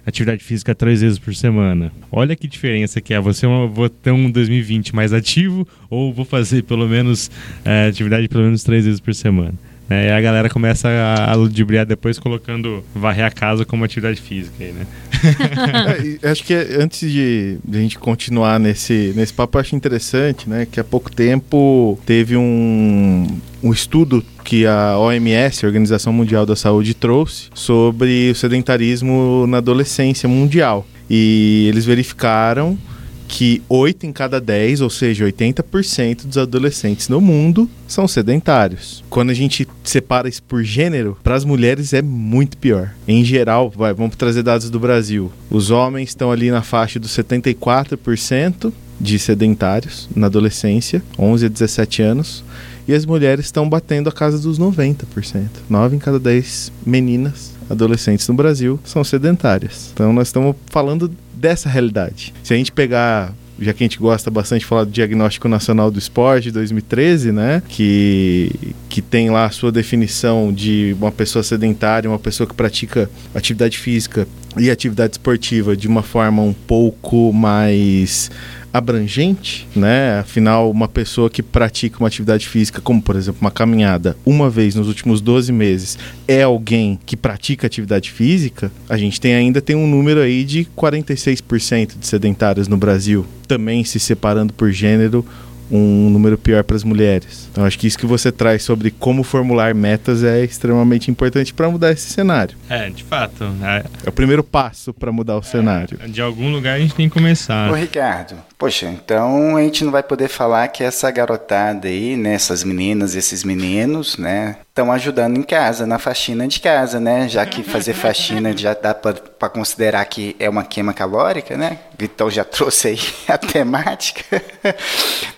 atividade 0.06 0.42
física 0.42 0.74
três 0.74 1.00
vezes 1.00 1.18
por 1.18 1.34
semana. 1.34 1.92
Olha 2.10 2.36
que 2.36 2.46
diferença 2.46 3.00
que 3.00 3.12
é. 3.12 3.20
Você 3.20 3.44
é 3.44 3.66
vou 3.66 3.88
ter 3.88 4.12
um 4.12 4.30
2020 4.30 4.94
mais 4.94 5.12
ativo 5.12 5.66
ou 5.90 6.12
vou 6.12 6.24
fazer 6.24 6.62
pelo 6.62 6.88
menos 6.88 7.30
é, 7.64 7.88
atividade 7.88 8.28
pelo 8.28 8.44
menos 8.44 8.62
três 8.62 8.84
vezes 8.84 9.00
por 9.00 9.14
semana. 9.14 9.54
Né? 9.88 10.08
E 10.08 10.10
a 10.10 10.20
galera 10.20 10.48
começa 10.48 10.88
a, 10.88 11.34
ludibriar 11.34 11.86
depois 11.86 12.18
colocando 12.18 12.84
varrer 12.94 13.24
a 13.24 13.30
casa 13.30 13.64
como 13.64 13.84
atividade 13.84 14.20
física 14.20 14.54
aí, 14.60 14.72
né? 14.72 14.86
é, 16.22 16.28
acho 16.28 16.44
que 16.44 16.54
antes 16.54 17.10
de, 17.10 17.58
de, 17.64 17.78
a 17.78 17.80
gente 17.80 17.98
continuar 17.98 18.58
nesse, 18.58 19.12
nesse 19.14 19.32
papo, 19.32 19.58
acho 19.58 19.76
interessante, 19.76 20.48
né? 20.48 20.66
Que 20.70 20.80
há 20.80 20.84
pouco 20.84 21.10
tempo 21.10 21.98
teve 22.04 22.36
um, 22.36 23.26
um 23.62 23.72
estudo 23.72 24.24
que 24.46 24.64
a 24.64 24.96
OMS, 24.96 25.64
a 25.64 25.66
Organização 25.66 26.12
Mundial 26.12 26.46
da 26.46 26.54
Saúde, 26.54 26.94
trouxe 26.94 27.48
sobre 27.52 28.30
o 28.30 28.34
sedentarismo 28.34 29.44
na 29.48 29.56
adolescência 29.56 30.28
mundial. 30.28 30.86
E 31.10 31.66
eles 31.68 31.84
verificaram 31.84 32.78
que 33.26 33.60
8 33.68 34.06
em 34.06 34.12
cada 34.12 34.40
10, 34.40 34.82
ou 34.82 34.88
seja, 34.88 35.24
80% 35.24 36.26
dos 36.26 36.38
adolescentes 36.38 37.08
no 37.08 37.20
mundo 37.20 37.68
são 37.88 38.06
sedentários. 38.06 39.02
Quando 39.10 39.30
a 39.30 39.34
gente 39.34 39.66
separa 39.82 40.28
isso 40.28 40.44
por 40.44 40.62
gênero, 40.62 41.18
para 41.24 41.34
as 41.34 41.44
mulheres 41.44 41.92
é 41.92 42.00
muito 42.00 42.56
pior. 42.56 42.94
Em 43.08 43.24
geral, 43.24 43.68
vai, 43.68 43.92
vamos 43.92 44.14
trazer 44.14 44.44
dados 44.44 44.70
do 44.70 44.78
Brasil. 44.78 45.30
Os 45.50 45.72
homens 45.72 46.10
estão 46.10 46.30
ali 46.30 46.52
na 46.52 46.62
faixa 46.62 47.00
dos 47.00 47.10
74% 47.10 48.72
de 49.00 49.18
sedentários 49.18 50.08
na 50.14 50.28
adolescência, 50.28 51.02
11 51.18 51.46
a 51.46 51.48
17 51.48 52.02
anos, 52.02 52.44
e 52.86 52.94
as 52.94 53.04
mulheres 53.04 53.46
estão 53.46 53.68
batendo 53.68 54.08
a 54.08 54.12
casa 54.12 54.38
dos 54.38 54.58
90%. 54.58 55.48
9 55.68 55.96
em 55.96 55.98
cada 55.98 56.18
10 56.18 56.72
meninas 56.84 57.54
adolescentes 57.68 58.26
no 58.28 58.34
Brasil 58.34 58.78
são 58.84 59.02
sedentárias. 59.02 59.90
Então 59.92 60.12
nós 60.12 60.28
estamos 60.28 60.54
falando 60.66 61.10
dessa 61.34 61.68
realidade. 61.68 62.32
Se 62.42 62.54
a 62.54 62.56
gente 62.56 62.72
pegar 62.72 63.34
já 63.58 63.72
que 63.72 63.82
a 63.82 63.86
gente 63.86 63.98
gosta 63.98 64.30
bastante 64.30 64.60
de 64.60 64.66
falar 64.66 64.84
do 64.84 64.90
Diagnóstico 64.90 65.48
Nacional 65.48 65.90
do 65.90 65.98
Esporte 65.98 66.44
de 66.44 66.52
2013, 66.52 67.32
né? 67.32 67.62
Que, 67.66 68.50
que 68.88 69.00
tem 69.00 69.30
lá 69.30 69.46
a 69.46 69.50
sua 69.50 69.72
definição 69.72 70.52
de 70.52 70.94
uma 71.00 71.10
pessoa 71.10 71.42
sedentária, 71.42 72.08
uma 72.08 72.18
pessoa 72.18 72.46
que 72.46 72.54
pratica 72.54 73.08
atividade 73.34 73.78
física 73.78 74.28
e 74.58 74.70
atividade 74.70 75.14
esportiva 75.14 75.76
de 75.76 75.88
uma 75.88 76.02
forma 76.02 76.42
um 76.42 76.52
pouco 76.52 77.32
mais 77.32 78.30
abrangente, 78.76 79.66
né? 79.74 80.18
Afinal, 80.18 80.70
uma 80.70 80.88
pessoa 80.88 81.30
que 81.30 81.42
pratica 81.42 81.98
uma 81.98 82.08
atividade 82.08 82.48
física, 82.48 82.80
como 82.80 83.00
por 83.00 83.16
exemplo 83.16 83.40
uma 83.40 83.50
caminhada, 83.50 84.16
uma 84.24 84.50
vez 84.50 84.74
nos 84.74 84.88
últimos 84.88 85.20
12 85.20 85.52
meses, 85.52 85.98
é 86.28 86.42
alguém 86.42 86.98
que 87.06 87.16
pratica 87.16 87.66
atividade 87.66 88.10
física, 88.10 88.70
a 88.88 88.96
gente 88.96 89.20
tem 89.20 89.34
ainda 89.34 89.60
tem 89.60 89.74
um 89.76 89.86
número 89.86 90.20
aí 90.20 90.44
de 90.44 90.66
46% 90.76 91.98
de 91.98 92.06
sedentários 92.06 92.68
no 92.68 92.76
Brasil, 92.76 93.26
também 93.48 93.84
se 93.84 93.98
separando 93.98 94.52
por 94.52 94.70
gênero, 94.70 95.24
um 95.70 96.10
número 96.10 96.38
pior 96.38 96.62
para 96.64 96.76
as 96.76 96.84
mulheres. 96.84 97.48
Então 97.50 97.64
acho 97.64 97.78
que 97.78 97.86
isso 97.86 97.98
que 97.98 98.06
você 98.06 98.30
traz 98.30 98.62
sobre 98.62 98.90
como 98.90 99.22
formular 99.22 99.74
metas 99.74 100.22
é 100.22 100.44
extremamente 100.44 101.10
importante 101.10 101.52
para 101.52 101.68
mudar 101.68 101.92
esse 101.92 102.08
cenário. 102.10 102.56
É, 102.68 102.88
de 102.90 103.02
fato. 103.04 103.44
É, 103.62 103.84
é 104.04 104.08
o 104.08 104.12
primeiro 104.12 104.42
passo 104.44 104.92
para 104.92 105.10
mudar 105.10 105.36
o 105.36 105.40
é, 105.40 105.42
cenário. 105.42 105.98
De 106.08 106.20
algum 106.20 106.50
lugar 106.52 106.76
a 106.76 106.78
gente 106.78 106.94
tem 106.94 107.08
que 107.08 107.14
começar. 107.14 107.70
Ô 107.70 107.74
Ricardo, 107.74 108.36
poxa, 108.58 108.86
então 108.86 109.56
a 109.56 109.62
gente 109.62 109.84
não 109.84 109.92
vai 109.92 110.02
poder 110.02 110.28
falar 110.28 110.68
que 110.68 110.84
essa 110.84 111.10
garotada 111.10 111.88
aí, 111.88 112.16
né, 112.16 112.34
essas 112.34 112.62
meninas, 112.62 113.14
esses 113.14 113.44
meninos, 113.44 114.16
né, 114.16 114.56
estão 114.76 114.92
ajudando 114.92 115.38
em 115.38 115.42
casa, 115.42 115.86
na 115.86 115.98
faxina 115.98 116.46
de 116.46 116.60
casa, 116.60 117.00
né? 117.00 117.26
Já 117.30 117.46
que 117.46 117.62
fazer 117.62 117.94
faxina 117.94 118.54
já 118.54 118.74
dá 118.74 118.92
para 118.92 119.48
considerar 119.48 120.04
que 120.04 120.36
é 120.38 120.50
uma 120.50 120.64
queima 120.64 120.92
calórica, 120.92 121.56
né? 121.56 121.78
Vitão 121.98 122.30
já 122.30 122.44
trouxe 122.44 122.88
aí 122.88 123.00
a 123.26 123.38
temática. 123.38 124.42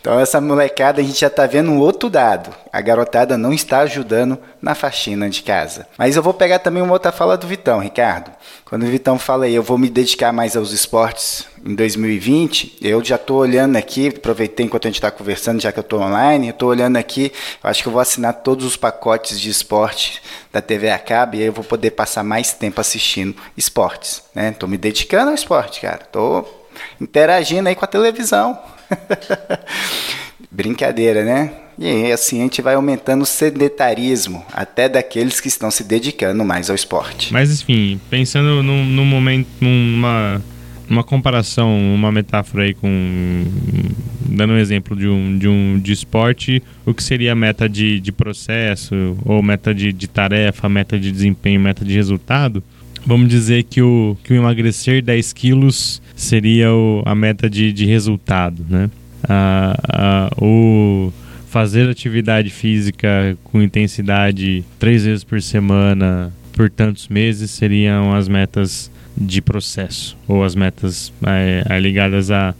Então 0.00 0.18
essa 0.18 0.40
molecada 0.40 1.00
a 1.00 1.04
gente 1.04 1.20
já 1.20 1.30
tá 1.30 1.46
vendo 1.46 1.70
um 1.70 1.78
outro 1.78 2.10
dado. 2.10 2.52
A 2.72 2.80
garotada 2.80 3.38
não 3.38 3.52
está 3.52 3.78
ajudando 3.80 4.36
na 4.60 4.74
faxina 4.74 5.30
de 5.30 5.40
casa. 5.42 5.86
Mas 5.96 6.16
eu 6.16 6.22
vou 6.22 6.34
pegar 6.34 6.58
também 6.58 6.82
uma 6.82 6.92
outra 6.92 7.12
fala 7.12 7.36
do 7.36 7.46
Vitão, 7.46 7.78
Ricardo. 7.78 8.32
Quando 8.68 8.82
o 8.82 8.86
Vitão 8.86 9.18
fala 9.18 9.46
aí, 9.46 9.54
eu 9.54 9.62
vou 9.62 9.78
me 9.78 9.88
dedicar 9.88 10.30
mais 10.30 10.54
aos 10.54 10.72
esportes 10.72 11.46
em 11.64 11.74
2020, 11.74 12.76
eu 12.82 13.02
já 13.02 13.14
estou 13.16 13.38
olhando 13.38 13.76
aqui, 13.76 14.08
aproveitei 14.08 14.66
enquanto 14.66 14.84
a 14.84 14.88
gente 14.90 14.96
está 14.96 15.10
conversando, 15.10 15.58
já 15.58 15.72
que 15.72 15.78
eu 15.78 15.82
estou 15.82 16.02
online, 16.02 16.48
eu 16.48 16.50
estou 16.50 16.68
olhando 16.68 16.98
aqui, 16.98 17.32
acho 17.62 17.82
que 17.82 17.88
eu 17.88 17.92
vou 17.92 18.00
assinar 18.02 18.34
todos 18.34 18.66
os 18.66 18.76
pacotes 18.76 19.40
de 19.40 19.48
esporte 19.48 20.20
da 20.52 20.60
TV 20.60 20.90
a 20.90 20.98
cabo 20.98 21.36
e 21.36 21.40
aí 21.40 21.46
eu 21.46 21.52
vou 21.52 21.64
poder 21.64 21.92
passar 21.92 22.22
mais 22.22 22.52
tempo 22.52 22.78
assistindo 22.78 23.34
esportes, 23.56 24.22
né? 24.34 24.52
Tô 24.52 24.66
me 24.66 24.76
dedicando 24.76 25.30
ao 25.30 25.34
esporte, 25.34 25.80
cara. 25.80 26.06
Tô 26.12 26.44
interagindo 27.00 27.70
aí 27.70 27.74
com 27.74 27.86
a 27.86 27.88
televisão. 27.88 28.58
Brincadeira, 30.58 31.24
né? 31.24 31.52
E 31.78 32.10
assim 32.10 32.40
a 32.40 32.42
gente 32.42 32.60
vai 32.60 32.74
aumentando 32.74 33.22
o 33.22 33.26
sedentarismo, 33.26 34.44
até 34.52 34.88
daqueles 34.88 35.40
que 35.40 35.46
estão 35.46 35.70
se 35.70 35.84
dedicando 35.84 36.44
mais 36.44 36.68
ao 36.68 36.74
esporte. 36.74 37.32
Mas 37.32 37.62
enfim, 37.62 38.00
pensando 38.10 38.60
num, 38.60 38.84
num 38.84 39.04
momento, 39.04 39.46
numa 39.60 40.42
uma 40.90 41.04
comparação, 41.04 41.78
uma 41.94 42.10
metáfora 42.10 42.64
aí 42.64 42.74
com. 42.74 43.44
dando 44.26 44.54
um 44.54 44.58
exemplo 44.58 44.96
de 44.96 45.06
um, 45.06 45.38
de 45.38 45.46
um 45.46 45.78
de 45.78 45.92
esporte, 45.92 46.60
o 46.84 46.92
que 46.92 47.04
seria 47.04 47.32
a 47.32 47.36
meta 47.36 47.68
de, 47.68 48.00
de 48.00 48.10
processo, 48.10 49.16
ou 49.24 49.40
meta 49.40 49.72
de, 49.72 49.92
de 49.92 50.08
tarefa, 50.08 50.68
meta 50.68 50.98
de 50.98 51.12
desempenho, 51.12 51.60
meta 51.60 51.84
de 51.84 51.94
resultado. 51.94 52.64
Vamos 53.06 53.28
dizer 53.28 53.62
que 53.62 53.80
o, 53.80 54.16
que 54.24 54.32
o 54.32 54.36
emagrecer 54.36 55.02
10 55.02 55.32
quilos 55.32 56.02
seria 56.16 56.72
o, 56.72 57.02
a 57.06 57.14
meta 57.14 57.48
de, 57.48 57.72
de 57.72 57.86
resultado, 57.86 58.66
né? 58.68 58.90
Ah, 59.24 59.74
ah, 59.88 60.30
o 60.36 61.12
fazer 61.48 61.88
atividade 61.88 62.50
física 62.50 63.36
com 63.44 63.62
intensidade 63.62 64.64
três 64.78 65.04
vezes 65.04 65.24
por 65.24 65.40
semana 65.40 66.32
por 66.52 66.68
tantos 66.68 67.08
meses 67.08 67.50
seriam 67.50 68.14
as 68.14 68.28
metas 68.28 68.90
de 69.16 69.40
processo 69.40 70.16
ou 70.28 70.44
as 70.44 70.54
metas 70.54 71.12
é, 71.26 71.80
ligadas 71.80 72.30
a, 72.30 72.54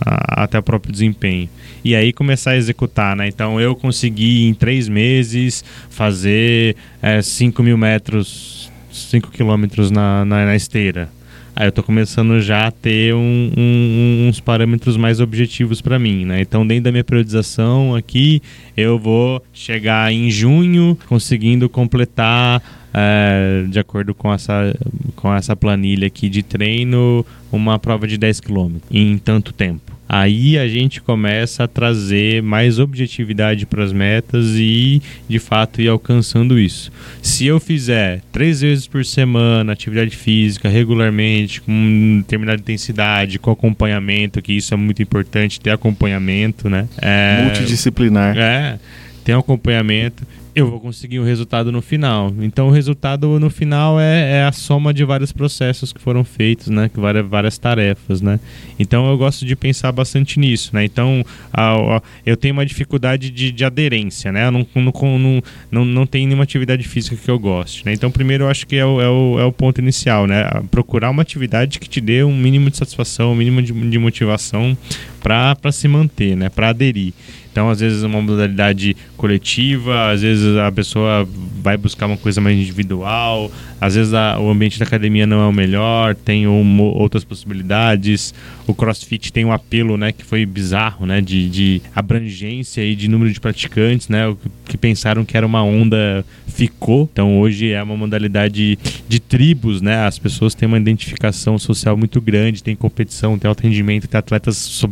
a, 0.00 0.44
até 0.44 0.58
o 0.58 0.62
próprio 0.62 0.92
desempenho 0.92 1.48
e 1.84 1.94
aí 1.94 2.12
começar 2.12 2.52
a 2.52 2.56
executar, 2.56 3.14
né? 3.14 3.28
Então 3.28 3.60
eu 3.60 3.76
consegui 3.76 4.46
em 4.46 4.54
três 4.54 4.88
meses 4.88 5.62
fazer 5.90 6.76
5 7.22 7.60
é, 7.60 7.64
mil 7.64 7.76
metros, 7.76 8.72
5 8.90 9.30
quilômetros 9.30 9.90
na, 9.90 10.24
na, 10.24 10.46
na 10.46 10.56
esteira. 10.56 11.10
Aí 11.56 11.68
eu 11.68 11.72
tô 11.72 11.82
começando 11.82 12.40
já 12.40 12.66
a 12.66 12.70
ter 12.72 13.14
um, 13.14 13.52
um, 13.56 14.26
uns 14.28 14.40
parâmetros 14.40 14.96
mais 14.96 15.20
objetivos 15.20 15.80
para 15.80 15.98
mim, 15.98 16.24
né? 16.24 16.40
Então, 16.40 16.66
dentro 16.66 16.84
da 16.84 16.92
minha 16.92 17.04
periodização 17.04 17.94
aqui, 17.94 18.42
eu 18.76 18.98
vou 18.98 19.40
chegar 19.52 20.12
em 20.12 20.30
junho 20.30 20.98
conseguindo 21.08 21.68
completar 21.68 22.60
é, 22.92 23.64
de 23.68 23.78
acordo 23.78 24.12
com 24.14 24.32
essa, 24.32 24.74
com 25.14 25.32
essa 25.32 25.54
planilha 25.54 26.08
aqui 26.08 26.28
de 26.28 26.42
treino, 26.42 27.24
uma 27.52 27.78
prova 27.78 28.06
de 28.08 28.18
10 28.18 28.40
km 28.40 28.78
em 28.90 29.16
tanto 29.16 29.52
tempo. 29.52 29.93
Aí 30.16 30.56
a 30.56 30.68
gente 30.68 31.00
começa 31.00 31.64
a 31.64 31.66
trazer 31.66 32.40
mais 32.40 32.78
objetividade 32.78 33.66
para 33.66 33.82
as 33.82 33.92
metas 33.92 34.46
e, 34.54 35.02
de 35.28 35.40
fato, 35.40 35.82
ir 35.82 35.88
alcançando 35.88 36.56
isso. 36.56 36.92
Se 37.20 37.46
eu 37.46 37.58
fizer 37.58 38.22
três 38.30 38.60
vezes 38.60 38.86
por 38.86 39.04
semana 39.04 39.72
atividade 39.72 40.14
física 40.14 40.68
regularmente, 40.68 41.60
com 41.60 42.18
determinada 42.18 42.60
intensidade, 42.60 43.40
com 43.40 43.50
acompanhamento, 43.50 44.40
que 44.40 44.52
isso 44.52 44.72
é 44.72 44.76
muito 44.76 45.02
importante, 45.02 45.58
ter 45.58 45.70
acompanhamento, 45.70 46.70
né? 46.70 46.88
É, 47.02 47.42
Multidisciplinar. 47.42 48.38
É, 48.38 48.78
ter 49.24 49.34
um 49.34 49.40
acompanhamento 49.40 50.24
eu 50.54 50.70
vou 50.70 50.78
conseguir 50.78 51.18
o 51.18 51.24
resultado 51.24 51.72
no 51.72 51.82
final. 51.82 52.32
Então 52.40 52.68
o 52.68 52.70
resultado 52.70 53.40
no 53.40 53.50
final 53.50 53.98
é, 53.98 54.38
é, 54.38 54.44
a 54.44 54.52
soma 54.52 54.94
de 54.94 55.04
vários 55.04 55.32
processos 55.32 55.92
que 55.92 56.00
foram 56.00 56.22
feitos, 56.22 56.68
né? 56.68 56.88
Várias, 56.94 57.26
várias 57.26 57.58
tarefas, 57.58 58.20
né? 58.20 58.38
Então 58.78 59.10
eu 59.10 59.18
gosto 59.18 59.44
de 59.44 59.56
pensar 59.56 59.90
bastante 59.90 60.38
nisso, 60.38 60.70
né? 60.72 60.84
Então 60.84 61.24
a, 61.52 61.96
a, 61.96 62.02
eu 62.24 62.36
tenho 62.36 62.54
uma 62.54 62.64
dificuldade 62.64 63.30
de, 63.30 63.50
de 63.50 63.64
aderência, 63.64 64.30
né? 64.30 64.46
Eu 64.46 64.52
não, 64.52 64.66
não, 64.74 65.18
não, 65.18 65.42
não, 65.70 65.84
não 65.84 66.06
tenho 66.06 66.28
nenhuma 66.28 66.44
atividade 66.44 66.86
física 66.86 67.16
que 67.16 67.30
eu 67.30 67.38
goste, 67.38 67.84
né? 67.84 67.92
Então 67.92 68.10
primeiro 68.10 68.44
eu 68.44 68.48
acho 68.48 68.64
que 68.64 68.76
é 68.76 68.86
o, 68.86 69.00
é 69.00 69.08
o, 69.08 69.40
é 69.40 69.44
o 69.44 69.52
ponto 69.52 69.80
inicial, 69.80 70.26
né? 70.26 70.44
Procurar 70.70 71.10
uma 71.10 71.22
atividade 71.22 71.80
que 71.80 71.88
te 71.88 72.00
dê 72.00 72.22
um 72.22 72.36
mínimo 72.36 72.70
de 72.70 72.76
satisfação, 72.76 73.32
um 73.32 73.36
mínimo 73.36 73.60
de, 73.60 73.72
de 73.72 73.98
motivação 73.98 74.78
para 75.20 75.72
se 75.72 75.88
manter, 75.88 76.36
né? 76.36 76.48
Para 76.48 76.68
aderir. 76.68 77.12
Então, 77.54 77.70
às 77.70 77.78
vezes, 77.78 78.02
uma 78.02 78.20
modalidade 78.20 78.96
coletiva, 79.16 80.10
às 80.10 80.22
vezes 80.22 80.56
a 80.56 80.72
pessoa 80.72 81.24
vai 81.62 81.76
buscar 81.76 82.06
uma 82.06 82.16
coisa 82.16 82.40
mais 82.40 82.58
individual, 82.58 83.48
às 83.80 83.94
vezes 83.94 84.12
a, 84.12 84.40
o 84.40 84.50
ambiente 84.50 84.78
da 84.78 84.84
academia 84.84 85.24
não 85.24 85.40
é 85.40 85.46
o 85.46 85.52
melhor, 85.52 86.16
tem 86.16 86.48
um, 86.48 86.80
outras 86.80 87.22
possibilidades. 87.22 88.34
O 88.66 88.74
CrossFit 88.74 89.32
tem 89.32 89.44
um 89.44 89.52
apelo, 89.52 89.96
né, 89.96 90.10
que 90.10 90.24
foi 90.24 90.44
bizarro, 90.46 91.06
né, 91.06 91.20
de, 91.20 91.48
de 91.48 91.82
abrangência 91.94 92.82
e 92.82 92.96
de 92.96 93.08
número 93.08 93.32
de 93.32 93.38
praticantes, 93.38 94.08
né, 94.08 94.34
que 94.64 94.76
pensaram 94.76 95.24
que 95.24 95.36
era 95.36 95.46
uma 95.46 95.62
onda 95.62 96.24
ficou. 96.48 97.08
Então, 97.12 97.38
hoje 97.38 97.72
é 97.72 97.82
uma 97.82 97.96
modalidade 97.96 98.78
de 99.08 99.20
tribos, 99.20 99.80
né, 99.80 100.06
as 100.06 100.18
pessoas 100.18 100.54
têm 100.54 100.66
uma 100.66 100.78
identificação 100.78 101.58
social 101.58 101.96
muito 101.96 102.20
grande, 102.20 102.62
tem 102.62 102.74
competição, 102.74 103.38
tem 103.38 103.50
atendimento, 103.50 104.08
tem 104.08 104.18
atletas 104.18 104.82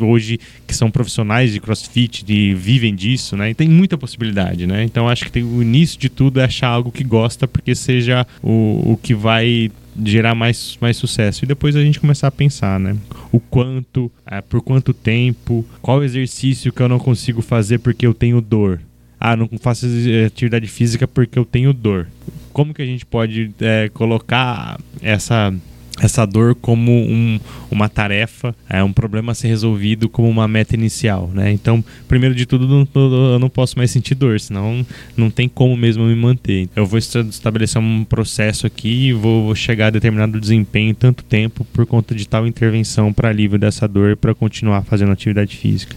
hoje 0.00 0.38
que 0.66 0.74
são 0.74 0.90
profissionais 0.90 1.52
de 1.52 1.60
CrossFit, 1.60 1.97
de 2.06 2.54
vivem 2.54 2.94
disso, 2.94 3.36
né, 3.36 3.50
e 3.50 3.54
tem 3.54 3.68
muita 3.68 3.96
possibilidade, 3.96 4.66
né. 4.66 4.84
Então, 4.84 5.08
acho 5.08 5.24
que 5.24 5.32
tem, 5.32 5.42
o 5.42 5.62
início 5.62 5.98
de 5.98 6.08
tudo 6.08 6.38
é 6.38 6.44
achar 6.44 6.68
algo 6.68 6.92
que 6.92 7.02
gosta, 7.02 7.48
porque 7.48 7.74
seja 7.74 8.26
o, 8.42 8.92
o 8.92 8.98
que 9.02 9.14
vai 9.14 9.70
gerar 10.04 10.34
mais, 10.34 10.78
mais 10.80 10.96
sucesso. 10.96 11.44
E 11.44 11.48
depois 11.48 11.74
a 11.76 11.82
gente 11.82 12.00
começar 12.00 12.28
a 12.28 12.32
pensar, 12.32 12.78
né? 12.78 12.96
O 13.32 13.40
quanto, 13.40 14.10
é, 14.26 14.40
por 14.40 14.62
quanto 14.62 14.92
tempo, 14.92 15.64
qual 15.82 16.04
exercício 16.04 16.72
que 16.72 16.80
eu 16.80 16.88
não 16.88 16.98
consigo 16.98 17.42
fazer 17.42 17.78
porque 17.78 18.06
eu 18.06 18.14
tenho 18.14 18.40
dor. 18.40 18.80
Ah, 19.20 19.34
não 19.34 19.48
faço 19.60 19.86
atividade 20.26 20.66
física 20.68 21.08
porque 21.08 21.38
eu 21.38 21.44
tenho 21.44 21.72
dor. 21.72 22.08
Como 22.52 22.72
que 22.72 22.82
a 22.82 22.86
gente 22.86 23.04
pode 23.04 23.50
é, 23.60 23.88
colocar 23.92 24.78
essa 25.02 25.52
essa 26.00 26.24
dor 26.26 26.54
como 26.54 26.92
um, 26.92 27.40
uma 27.70 27.88
tarefa, 27.88 28.54
é 28.68 28.82
um 28.82 28.92
problema 28.92 29.32
a 29.32 29.34
ser 29.34 29.48
resolvido 29.48 30.08
como 30.08 30.28
uma 30.28 30.46
meta 30.46 30.74
inicial, 30.74 31.30
né? 31.32 31.52
Então, 31.52 31.84
primeiro 32.06 32.34
de 32.34 32.46
tudo, 32.46 32.66
não, 32.66 33.32
eu 33.32 33.38
não 33.38 33.48
posso 33.48 33.76
mais 33.76 33.90
sentir 33.90 34.14
dor, 34.14 34.38
senão 34.40 34.84
não 35.16 35.30
tem 35.30 35.48
como 35.48 35.76
mesmo 35.76 36.04
me 36.04 36.14
manter. 36.14 36.68
Eu 36.74 36.86
vou 36.86 36.98
estabelecer 36.98 37.80
um 37.80 38.04
processo 38.04 38.66
aqui 38.66 39.08
e 39.08 39.12
vou 39.12 39.54
chegar 39.54 39.88
a 39.88 39.90
determinado 39.90 40.40
desempenho 40.40 40.90
em 40.90 40.94
tanto 40.94 41.24
tempo 41.24 41.66
por 41.72 41.86
conta 41.86 42.14
de 42.14 42.26
tal 42.26 42.46
intervenção 42.46 43.12
para 43.12 43.28
alívio 43.28 43.58
dessa 43.58 43.86
dor 43.88 44.16
para 44.16 44.34
continuar 44.34 44.82
fazendo 44.82 45.12
atividade 45.12 45.56
física. 45.56 45.96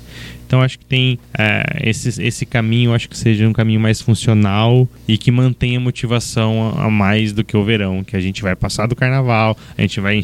Então 0.52 0.62
acho 0.62 0.78
que 0.78 0.84
tem 0.84 1.18
é, 1.40 1.64
esse, 1.90 2.22
esse 2.22 2.46
caminho, 2.46 2.94
acho 2.94 3.08
que 3.08 3.18
seja 3.18 3.48
um 3.48 3.54
caminho 3.54 3.80
mais 3.80 4.02
funcional 4.02 4.86
e 5.08 5.18
que 5.18 5.32
mantenha 5.32 5.80
motivação 5.80 6.74
a, 6.78 6.88
a, 6.88 6.90
mais 6.90 7.32
do 7.32 7.42
que 7.42 7.56
o 7.56 7.64
verão, 7.64 8.04
que 8.04 8.18
a 8.18 8.20
gente 8.20 8.42
vai 8.42 8.54
passar 8.54 8.86
do 8.86 8.94
carnaval, 8.94 9.58
a 9.78 9.82
gente 9.82 10.02
vai 10.02 10.22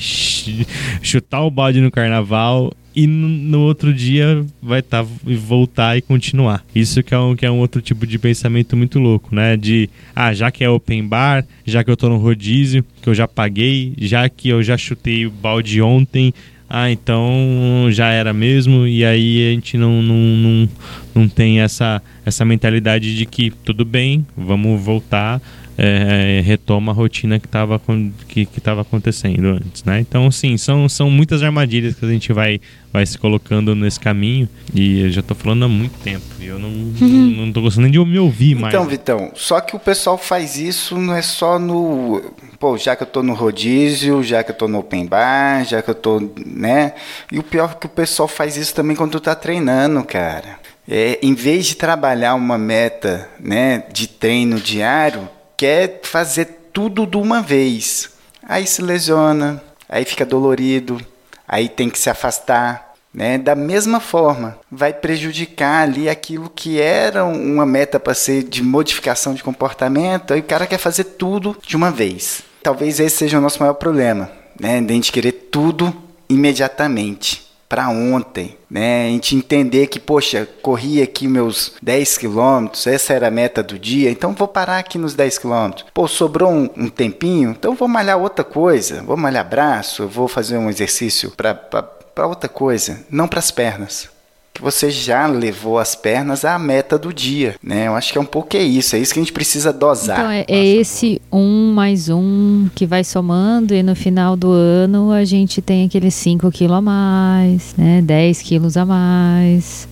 chutar 1.02 1.44
o 1.44 1.50
balde 1.50 1.80
no 1.80 1.90
carnaval 1.90 2.74
e 2.94 3.08
no, 3.08 3.62
outro 3.62 3.94
dia 3.94 4.46
vai 4.62 4.82
estar 4.82 5.06
tá, 5.06 5.10
voltar 5.24 5.96
e 5.96 6.02
continuar. 6.02 6.66
Isso 6.76 7.02
que 7.02 7.14
é, 7.14 7.18
um, 7.18 7.34
que 7.34 7.46
é 7.46 7.52
um 7.52 7.60
outro 7.60 7.82
tipo 7.82 8.06
de 8.06 8.20
pensamento 8.20 8.76
muito 8.76 9.00
louco, 9.00 9.34
né? 9.34 9.56
De 9.56 9.90
ah, 10.14 10.34
já 10.34 10.52
que 10.52 10.62
é 10.62 10.70
open 10.70 11.08
bar, 11.08 11.46
já 11.66 11.86
que 11.86 11.90
eu 11.90 11.96
tô 11.96 12.10
no 12.10 12.18
rodízio, 12.18 12.84
que 13.02 13.08
eu 13.08 13.14
já 13.14 13.30
paguei, 13.30 13.94
já 13.98 14.28
que 14.28 14.50
eu 14.50 14.62
já 14.62 14.76
chutei 14.76 15.26
o 15.26 15.32
balde 15.32 15.82
ontem, 15.82 16.34
ah, 16.70 16.92
então 16.92 17.88
já 17.90 18.10
era 18.10 18.34
mesmo, 18.34 18.86
e 18.86 19.06
aí 19.06 19.50
a 19.50 19.54
gente 19.54 19.78
não, 19.78 20.02
não, 20.02 20.16
não, 20.16 20.70
não 21.16 21.30
tem 21.30 21.62
essa, 21.62 22.02
essa 22.26 22.44
mentalidade 22.44 23.16
de 23.16 23.26
que 23.26 23.52
tudo 23.64 23.86
bem, 23.86 24.26
vamos 24.36 24.82
voltar, 24.82 25.42
é, 25.78 26.42
retoma 26.44 26.92
a 26.92 26.96
rotina 26.96 27.40
que 27.40 27.46
estava 27.46 27.80
que, 28.28 28.46
que 28.46 28.60
tava 28.60 28.82
acontecendo 28.82 29.46
antes, 29.50 29.84
né? 29.84 30.00
Então, 30.00 30.30
sim, 30.32 30.58
são, 30.58 30.90
são 30.90 31.10
muitas 31.10 31.44
armadilhas 31.44 31.96
que 31.96 32.04
a 32.04 32.10
gente 32.10 32.34
vai, 32.34 32.60
vai 32.92 33.06
se 33.06 33.18
colocando 33.18 33.76
nesse 33.76 34.00
caminho 34.00 34.50
e 34.74 35.02
eu 35.02 35.10
já 35.12 35.20
estou 35.20 35.38
falando 35.38 35.66
há 35.66 35.68
muito 35.68 35.98
tempo 36.00 36.26
e 36.40 36.48
eu 36.48 36.58
não, 36.58 36.70
uhum. 36.70 36.96
não, 37.00 37.46
não 37.46 37.54
tô 37.54 37.62
gostando 37.62 37.84
nem 37.84 37.92
de 37.92 38.00
me 38.04 38.18
ouvir 38.18 38.52
então, 38.52 38.62
mais. 38.62 38.74
Então, 38.74 38.88
Vitão, 38.88 39.32
só 39.36 39.62
que 39.62 39.76
o 39.76 39.80
pessoal 39.80 40.18
faz 40.18 40.58
isso 40.58 40.98
não 40.98 41.14
é 41.14 41.22
só 41.22 41.60
no... 41.60 42.24
Pô, 42.60 42.76
já 42.76 42.96
que 42.96 43.04
eu 43.04 43.08
estou 43.08 43.22
no 43.22 43.36
rodízio, 43.36 44.24
já 44.24 44.44
que 44.44 44.50
eu 44.50 44.54
estou 44.54 44.68
no 44.68 44.80
open 44.80 45.06
bar, 45.06 45.64
já 45.64 45.80
que 45.82 45.90
eu 45.90 45.94
estou, 45.94 46.34
né? 46.44 46.94
E 47.32 47.38
o 47.38 47.44
pior 47.44 47.72
é 47.72 47.76
que 47.76 47.86
o 47.86 47.90
pessoal 47.90 48.28
faz 48.28 48.58
isso 48.58 48.74
também 48.74 48.96
quando 48.96 49.12
tu 49.12 49.20
tá 49.20 49.36
treinando, 49.36 50.04
cara. 50.04 50.58
É, 50.90 51.20
em 51.22 51.36
vez 51.36 51.68
de 51.68 51.76
trabalhar 51.76 52.34
uma 52.34 52.58
meta 52.58 53.30
né, 53.40 53.84
de 53.92 54.08
treino 54.08 54.60
diário, 54.60 55.30
quer 55.56 56.00
fazer 56.04 56.46
tudo 56.74 57.06
de 57.06 57.18
uma 57.18 57.42
vez. 57.42 58.10
Aí 58.42 58.66
se 58.66 58.82
lesiona, 58.82 59.62
aí 59.88 60.04
fica 60.04 60.26
dolorido, 60.26 61.00
aí 61.48 61.70
tem 61.70 61.90
que 61.90 62.00
se 62.00 62.10
afastar. 62.10 62.94
Né? 63.14 63.38
Da 63.38 63.56
mesma 63.56 64.00
forma, 64.00 64.58
vai 64.72 64.94
prejudicar 64.94 65.84
ali 65.84 66.10
aquilo 66.10 66.50
que 66.50 66.80
era 66.80 67.26
uma 67.26 67.66
meta 67.66 68.00
para 68.00 68.14
ser 68.14 68.44
de 68.44 68.64
modificação 68.64 69.34
de 69.34 69.44
comportamento, 69.44 70.34
aí 70.34 70.40
o 70.40 70.44
cara 70.44 70.66
quer 70.66 70.78
fazer 70.78 71.04
tudo 71.04 71.56
de 71.66 71.76
uma 71.76 71.92
vez. 71.92 72.47
Talvez 72.62 73.00
esse 73.00 73.18
seja 73.18 73.38
o 73.38 73.42
nosso 73.42 73.60
maior 73.60 73.74
problema, 73.74 74.30
né? 74.60 74.82
De 74.82 74.92
a 74.92 74.96
gente 74.96 75.12
querer 75.12 75.32
tudo 75.32 75.94
imediatamente 76.30 77.48
para 77.70 77.90
ontem, 77.90 78.58
né? 78.70 79.08
A 79.08 79.10
gente 79.10 79.36
entender 79.36 79.88
que, 79.88 80.00
poxa, 80.00 80.48
corri 80.62 81.02
aqui 81.02 81.28
meus 81.28 81.74
10 81.82 82.18
quilômetros, 82.18 82.88
essa 82.88 83.14
era 83.14 83.28
a 83.28 83.32
meta 83.32 83.62
do 83.62 83.78
dia, 83.78 84.10
então 84.10 84.34
vou 84.34 84.48
parar 84.48 84.80
aqui 84.80 84.98
nos 84.98 85.14
10 85.14 85.38
quilômetros. 85.38 85.86
Pô, 85.94 86.08
sobrou 86.08 86.50
um, 86.50 86.70
um, 86.78 86.90
tempinho, 86.90 87.52
então 87.52 87.76
vou 87.76 87.88
malhar 87.88 88.18
outra 88.18 88.44
coisa, 88.44 89.02
vou 89.04 89.18
malhar 89.18 89.48
braço, 89.48 90.08
vou 90.08 90.28
fazer 90.28 90.58
um 90.58 90.70
exercício 90.70 91.32
para 91.32 92.28
outra 92.28 92.50
coisa, 92.50 93.06
não 93.10 93.28
para 93.28 93.40
as 93.40 93.52
pernas 93.52 94.17
que 94.58 94.64
você 94.64 94.90
já 94.90 95.28
levou 95.28 95.78
as 95.78 95.96
pernas 95.96 96.44
à 96.44 96.58
meta 96.58 96.98
do 96.98 97.14
dia, 97.14 97.56
né? 97.62 97.88
Eu 97.88 97.96
acho 97.96 98.12
que 98.12 98.18
é 98.18 98.22
um 98.22 98.26
pouco 98.26 98.58
é 98.58 98.64
isso, 98.64 98.96
é 98.96 99.00
isso 99.00 99.14
que 99.14 99.20
a 99.20 99.24
gente 99.24 99.32
precisa 99.32 99.72
dosar. 99.72 100.18
Então 100.18 100.32
é, 100.32 100.46
é 100.48 100.66
esse 100.66 101.22
um 101.32 101.72
mais 101.74 102.10
um 102.10 102.68
que 102.74 102.86
vai 102.86 103.04
somando 103.04 103.76
e 103.76 103.84
no 103.84 103.96
final 103.96 104.36
do 104.36 104.52
ano 104.52 105.12
a 105.12 105.24
gente 105.24 105.62
tem 105.62 105.86
aqueles 105.86 106.16
5 106.16 106.52
quilos 106.52 106.78
a 106.78 106.82
mais, 106.82 107.76
né? 107.78 108.02
10 108.02 108.42
quilos 108.42 108.76
a 108.78 108.86
mais. 108.86 109.88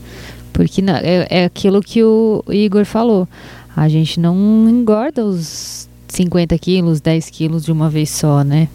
Porque 0.51 0.81
não, 0.81 0.95
é, 0.95 1.27
é 1.29 1.45
aquilo 1.45 1.79
que 1.81 2.03
o 2.03 2.43
Igor 2.49 2.85
falou. 2.85 3.27
A 3.75 3.87
gente 3.87 4.19
não 4.19 4.35
engorda 4.67 5.23
os 5.23 5.87
50 6.07 6.57
quilos, 6.57 6.99
10 7.01 7.29
quilos 7.29 7.65
de 7.65 7.71
uma 7.71 7.87
vez 7.89 8.09
só, 8.09 8.43
né? 8.43 8.67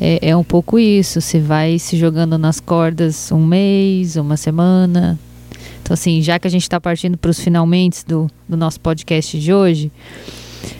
É, 0.00 0.30
é 0.30 0.36
um 0.36 0.44
pouco 0.44 0.78
isso. 0.78 1.20
Você 1.20 1.38
vai 1.38 1.78
se 1.78 1.96
jogando 1.96 2.38
nas 2.38 2.58
cordas 2.58 3.30
um 3.30 3.44
mês, 3.44 4.16
uma 4.16 4.36
semana. 4.36 5.18
Então, 5.82 5.94
assim, 5.94 6.22
já 6.22 6.38
que 6.38 6.46
a 6.46 6.50
gente 6.50 6.62
está 6.62 6.80
partindo 6.80 7.18
para 7.18 7.30
os 7.30 7.38
finalmente 7.38 8.04
do, 8.06 8.30
do 8.48 8.56
nosso 8.56 8.80
podcast 8.80 9.38
de 9.38 9.52
hoje, 9.52 9.92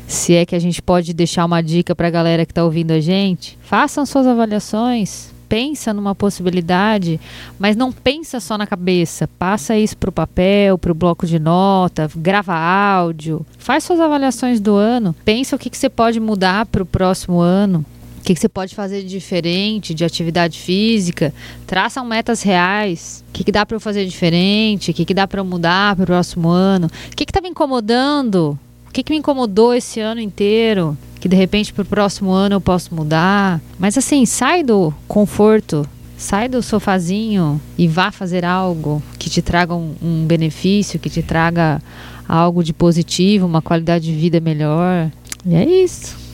se 0.07 0.35
é 0.35 0.47
que 0.47 0.55
a 0.55 0.59
gente 0.59 0.81
pode 0.81 1.13
deixar 1.13 1.45
uma 1.45 1.61
dica 1.63 1.95
para 1.95 2.09
a 2.09 2.11
galera 2.11 2.47
que 2.47 2.53
está 2.53 2.65
ouvindo 2.65 2.93
a 2.93 3.01
gente, 3.01 3.59
façam 3.63 4.07
suas 4.07 4.27
avaliações, 4.27 5.33
pensa 5.49 5.93
numa 5.93 6.15
possibilidade, 6.15 7.21
mas 7.59 7.75
não 7.75 7.91
pensa 7.91 8.39
só 8.39 8.57
na 8.57 8.69
cabeça. 8.69 9.29
Passa 9.39 9.77
isso 9.77 9.97
para 9.97 10.11
o 10.11 10.13
papel, 10.13 10.79
para 10.79 10.93
o 10.93 10.95
bloco 10.95 11.27
de 11.27 11.41
nota, 11.41 12.09
grava 12.15 12.55
áudio, 12.55 13.45
faz 13.59 13.83
suas 13.83 13.99
avaliações 13.99 14.61
do 14.61 14.77
ano, 14.77 15.15
pensa 15.25 15.57
o 15.57 15.59
que, 15.59 15.69
que 15.69 15.77
você 15.77 15.89
pode 15.89 16.21
mudar 16.21 16.67
para 16.67 16.83
o 16.83 16.87
próximo 16.87 17.41
ano. 17.41 17.85
O 18.21 18.23
que, 18.23 18.35
que, 18.35 18.41
você 18.41 18.49
pode 18.49 18.75
fazer 18.75 19.03
de 19.03 19.09
diferente 19.09 19.95
de 19.95 20.05
atividade 20.05 20.59
física? 20.61 21.33
Traçam 21.67 22.05
metas 22.05 22.43
reais. 22.43 23.25
O 23.31 23.33
que, 23.33 23.43
que 23.43 23.51
dá 23.51 23.65
para 23.65 23.77
eu 23.77 23.81
fazer 23.81 24.05
diferente? 24.05 24.91
O 24.91 24.95
que, 24.95 25.07
que 25.07 25.15
dá 25.15 25.27
para 25.27 25.41
eu 25.41 25.45
mudar 25.45 25.97
para 25.97 26.03
o 26.03 26.07
próximo 26.07 26.49
ano? 26.49 26.87
O 26.87 27.17
que 27.17 27.25
está 27.25 27.41
me 27.41 27.49
incomodando? 27.49 28.59
O 28.87 28.93
que, 28.93 29.03
que 29.03 29.13
me 29.13 29.19
incomodou 29.19 29.75
esse 29.75 30.01
ano 30.01 30.21
inteiro? 30.21 30.97
Que 31.19 31.29
de 31.29 31.37
repente 31.37 31.73
para 31.73 31.83
o 31.83 31.87
próximo 31.87 32.31
ano 32.31 32.57
eu 32.57 32.61
posso 32.61 32.95
mudar? 32.95 33.61
Mas 33.79 33.97
assim, 33.97 34.27
sai 34.27 34.63
do 34.63 34.93
conforto, 35.09 35.89
sai 36.17 36.49
do 36.49 36.63
sofazinho 36.63 37.61
e 37.79 37.89
vá 37.89 38.11
fazer 38.13 38.45
algo 38.45 39.03
que 39.19 39.31
te 39.31 39.41
traga 39.41 39.75
um, 39.75 39.95
um 40.03 40.27
benefício, 40.27 40.99
que 40.99 41.09
te 41.09 41.23
traga 41.23 41.81
algo 42.29 42.63
de 42.63 42.73
positivo, 42.73 43.47
uma 43.47 43.63
qualidade 43.63 44.05
de 44.05 44.13
vida 44.13 44.41
melhor. 44.41 45.11
E 45.47 45.55
é 45.55 45.65
isso. 45.65 46.30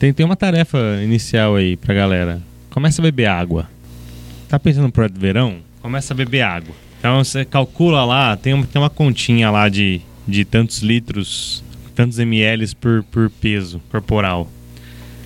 Tem, 0.00 0.14
tem 0.14 0.24
uma 0.24 0.34
tarefa 0.34 0.78
inicial 1.04 1.56
aí 1.56 1.76
pra 1.76 1.94
galera. 1.94 2.40
Começa 2.70 3.02
a 3.02 3.04
beber 3.04 3.26
água. 3.26 3.68
Tá 4.48 4.58
pensando 4.58 4.84
no 4.84 4.92
projeto 4.92 5.12
de 5.12 5.20
verão? 5.20 5.58
Começa 5.82 6.14
a 6.14 6.16
beber 6.16 6.40
água. 6.40 6.74
Então 6.98 7.22
você 7.22 7.44
calcula 7.44 8.02
lá, 8.02 8.34
tem, 8.34 8.62
tem 8.64 8.80
uma 8.80 8.88
continha 8.88 9.50
lá 9.50 9.68
de, 9.68 10.00
de 10.26 10.42
tantos 10.46 10.78
litros 10.78 11.62
tantos 11.94 12.18
ml 12.18 12.74
por, 12.76 13.02
por 13.10 13.28
peso 13.28 13.78
corporal. 13.90 14.50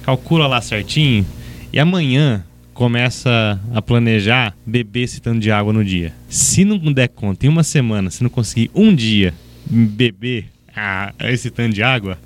Calcula 0.02 0.48
lá 0.48 0.60
certinho 0.60 1.24
e 1.72 1.78
amanhã 1.78 2.44
começa 2.72 3.60
a 3.72 3.80
planejar 3.80 4.56
beber 4.66 5.02
esse 5.02 5.20
tanto 5.20 5.38
de 5.38 5.52
água 5.52 5.72
no 5.72 5.84
dia. 5.84 6.12
Se 6.28 6.64
não 6.64 6.92
der 6.92 7.10
conta 7.10 7.46
em 7.46 7.48
uma 7.48 7.62
semana, 7.62 8.10
se 8.10 8.24
não 8.24 8.30
conseguir 8.30 8.72
um 8.74 8.92
dia 8.92 9.32
beber 9.70 10.46
ah, 10.74 11.14
esse 11.20 11.48
tanto 11.48 11.74
de 11.74 11.82
água, 11.84 12.18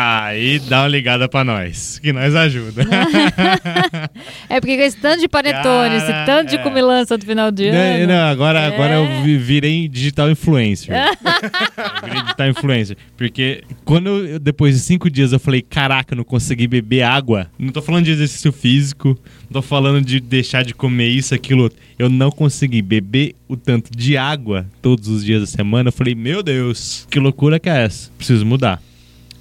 Aí 0.00 0.60
dá 0.60 0.82
uma 0.82 0.88
ligada 0.88 1.28
pra 1.28 1.42
nós, 1.42 1.98
que 1.98 2.12
nós 2.12 2.32
ajuda. 2.32 2.86
é 4.48 4.60
porque 4.60 4.76
com 4.76 4.82
esse 4.84 4.96
tanto 4.96 5.20
de 5.20 5.28
panetone, 5.28 5.96
esse 5.96 6.12
tanto 6.24 6.50
de 6.50 6.54
é. 6.54 6.58
cumilança 6.58 7.18
do 7.18 7.26
final 7.26 7.50
de 7.50 7.66
ano. 7.66 8.06
Não, 8.06 8.28
agora, 8.28 8.60
é. 8.60 8.66
agora 8.68 8.94
eu 8.94 9.38
virei 9.40 9.88
digital 9.88 10.30
influencer. 10.30 10.94
virei 12.04 12.22
digital 12.22 12.48
influencer. 12.48 12.96
Porque 13.16 13.64
quando 13.84 14.08
eu, 14.08 14.38
depois 14.38 14.76
de 14.76 14.82
cinco 14.82 15.10
dias 15.10 15.32
eu 15.32 15.40
falei, 15.40 15.62
caraca, 15.62 16.14
eu 16.14 16.18
não 16.18 16.24
consegui 16.24 16.68
beber 16.68 17.02
água. 17.02 17.50
Não 17.58 17.72
tô 17.72 17.82
falando 17.82 18.04
de 18.04 18.12
exercício 18.12 18.52
físico, 18.52 19.18
não 19.50 19.60
tô 19.60 19.62
falando 19.62 20.00
de 20.00 20.20
deixar 20.20 20.62
de 20.62 20.74
comer 20.74 21.08
isso, 21.08 21.34
aquilo. 21.34 21.72
Eu 21.98 22.08
não 22.08 22.30
consegui 22.30 22.82
beber 22.82 23.34
o 23.48 23.56
tanto 23.56 23.90
de 23.90 24.16
água 24.16 24.64
todos 24.80 25.08
os 25.08 25.24
dias 25.24 25.40
da 25.40 25.46
semana. 25.48 25.88
Eu 25.88 25.92
falei, 25.92 26.14
meu 26.14 26.40
Deus, 26.40 27.04
que 27.10 27.18
loucura 27.18 27.58
que 27.58 27.68
é 27.68 27.82
essa? 27.82 28.12
Preciso 28.16 28.46
mudar. 28.46 28.80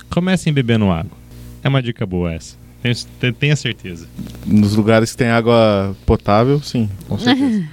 Comecem 0.09 0.53
bebendo 0.53 0.89
água. 0.91 1.17
É 1.63 1.69
uma 1.69 1.81
dica 1.81 2.05
boa 2.05 2.33
essa. 2.33 2.55
Tenho, 2.81 3.33
tenha 3.33 3.55
certeza. 3.55 4.07
Nos 4.45 4.75
lugares 4.75 5.11
que 5.11 5.17
tem 5.17 5.29
água 5.29 5.95
potável, 6.05 6.61
sim, 6.61 6.89
com 7.07 7.17
certeza. 7.19 7.67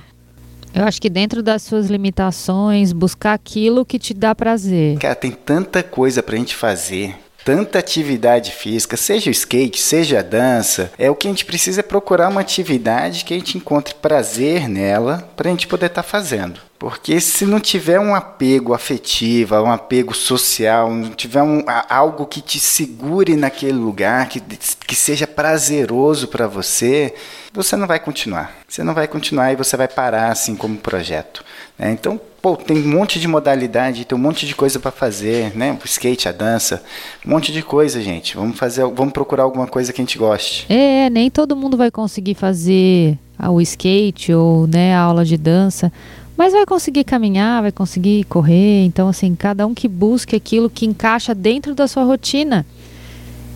Eu 0.75 0.85
acho 0.85 1.01
que 1.01 1.09
dentro 1.09 1.43
das 1.43 1.63
suas 1.63 1.89
limitações, 1.89 2.93
buscar 2.93 3.35
aquilo 3.35 3.85
que 3.85 3.99
te 3.99 4.13
dá 4.13 4.35
prazer. 4.35 4.99
Cara, 4.99 5.15
tem 5.15 5.31
tanta 5.31 5.83
coisa 5.83 6.23
pra 6.23 6.37
gente 6.37 6.57
fazer 6.57 7.15
tanta 7.45 7.79
atividade 7.79 8.51
física, 8.53 8.97
seja 8.97 9.29
o 9.29 9.33
skate, 9.33 9.79
seja 9.79 10.21
a 10.21 10.23
dança, 10.23 10.91
é 10.99 11.11
o 11.11 11.15
que 11.15 11.29
a 11.29 11.31
gente 11.31 11.45
precisa 11.45 11.81
é 11.81 11.83
procurar 11.83 12.31
uma 12.31 12.41
atividade 12.41 13.25
que 13.25 13.35
a 13.35 13.37
gente 13.37 13.59
encontre 13.59 13.95
prazer 13.95 14.67
nela 14.67 15.31
para 15.37 15.49
a 15.49 15.53
gente 15.53 15.69
poder 15.69 15.87
estar 15.87 16.03
tá 16.03 16.09
fazendo. 16.09 16.59
Porque 16.85 17.19
se 17.19 17.47
não 17.47 17.61
tiver 17.61 17.99
um 17.99 18.15
apego 18.15 18.75
afetivo, 18.75 19.59
um 19.59 19.73
apego 19.73 20.15
social, 20.15 20.93
não 20.93 21.13
tiver 21.13 21.43
um, 21.43 21.65
algo 21.89 22.27
que 22.27 22.43
te 22.43 22.61
segure 22.61 23.37
naquele 23.37 23.73
lugar, 23.73 24.29
que, 24.29 24.39
que 24.87 24.95
seja 24.95 25.27
prazeroso 25.27 26.29
para 26.29 26.47
você, 26.47 27.15
você 27.55 27.75
não 27.75 27.87
vai 27.87 27.99
continuar. 27.99 28.53
Você 28.69 28.85
não 28.85 28.93
vai 28.93 29.09
continuar 29.09 29.51
e 29.51 29.57
você 29.57 29.79
vai 29.79 29.89
parar 29.89 30.31
assim 30.31 30.55
como 30.55 30.77
projeto. 30.77 31.43
Né? 31.79 31.91
Então, 31.91 32.21
pô, 32.43 32.55
tem 32.55 32.77
um 32.77 32.89
monte 32.89 33.19
de 33.19 33.27
modalidade, 33.27 34.05
tem 34.05 34.19
um 34.19 34.21
monte 34.21 34.47
de 34.47 34.55
coisa 34.55 34.79
para 34.79 34.91
fazer, 34.91 35.57
né? 35.57 35.73
O 35.83 35.87
skate, 35.87 36.29
a 36.29 36.33
dança, 36.33 36.85
um 37.25 37.31
monte 37.31 37.51
de 37.51 37.63
coisa, 37.63 38.03
gente. 38.03 38.37
Vamos 38.37 38.59
fazer, 38.59 38.83
vamos 38.89 39.15
procurar 39.15 39.45
alguma 39.45 39.67
coisa 39.67 39.91
que 39.91 40.03
a 40.03 40.05
gente 40.05 40.19
goste. 40.19 40.67
É, 40.69 41.09
nem 41.09 41.31
todo 41.31 41.57
mundo 41.57 41.79
vai 41.79 41.91
conseguir 41.91 42.35
fazer 42.35 43.19
o 43.39 43.59
skate 43.63 44.35
ou 44.35 44.67
né, 44.67 44.95
a 44.95 45.01
aula 45.01 45.25
de 45.25 45.39
dança 45.39 45.91
mas 46.37 46.53
vai 46.53 46.67
conseguir 46.67 47.05
caminhar, 47.05 47.63
vai 47.63 47.73
conseguir 47.73 48.25
correr. 48.25 48.85
Então, 48.85 49.09
assim, 49.09 49.35
cada 49.35 49.67
um 49.67 49.75
que 49.75 49.89
busque 49.89 50.35
aquilo 50.35 50.69
que 50.69 50.87
encaixa 50.87 51.35
dentro 51.35 51.75
da 51.75 51.87
sua 51.87 52.05
rotina. 52.05 52.67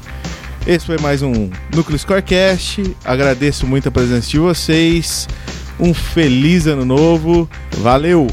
Esse 0.66 0.86
foi 0.86 0.98
mais 0.98 1.22
um 1.22 1.50
Núcleo 1.74 1.98
Scorecast. 1.98 2.82
Agradeço 3.04 3.66
muito 3.66 3.88
a 3.88 3.92
presença 3.92 4.28
de 4.28 4.38
vocês. 4.38 5.26
Um 5.80 5.92
feliz 5.92 6.66
ano 6.66 6.84
novo. 6.84 7.48
Valeu! 7.78 8.26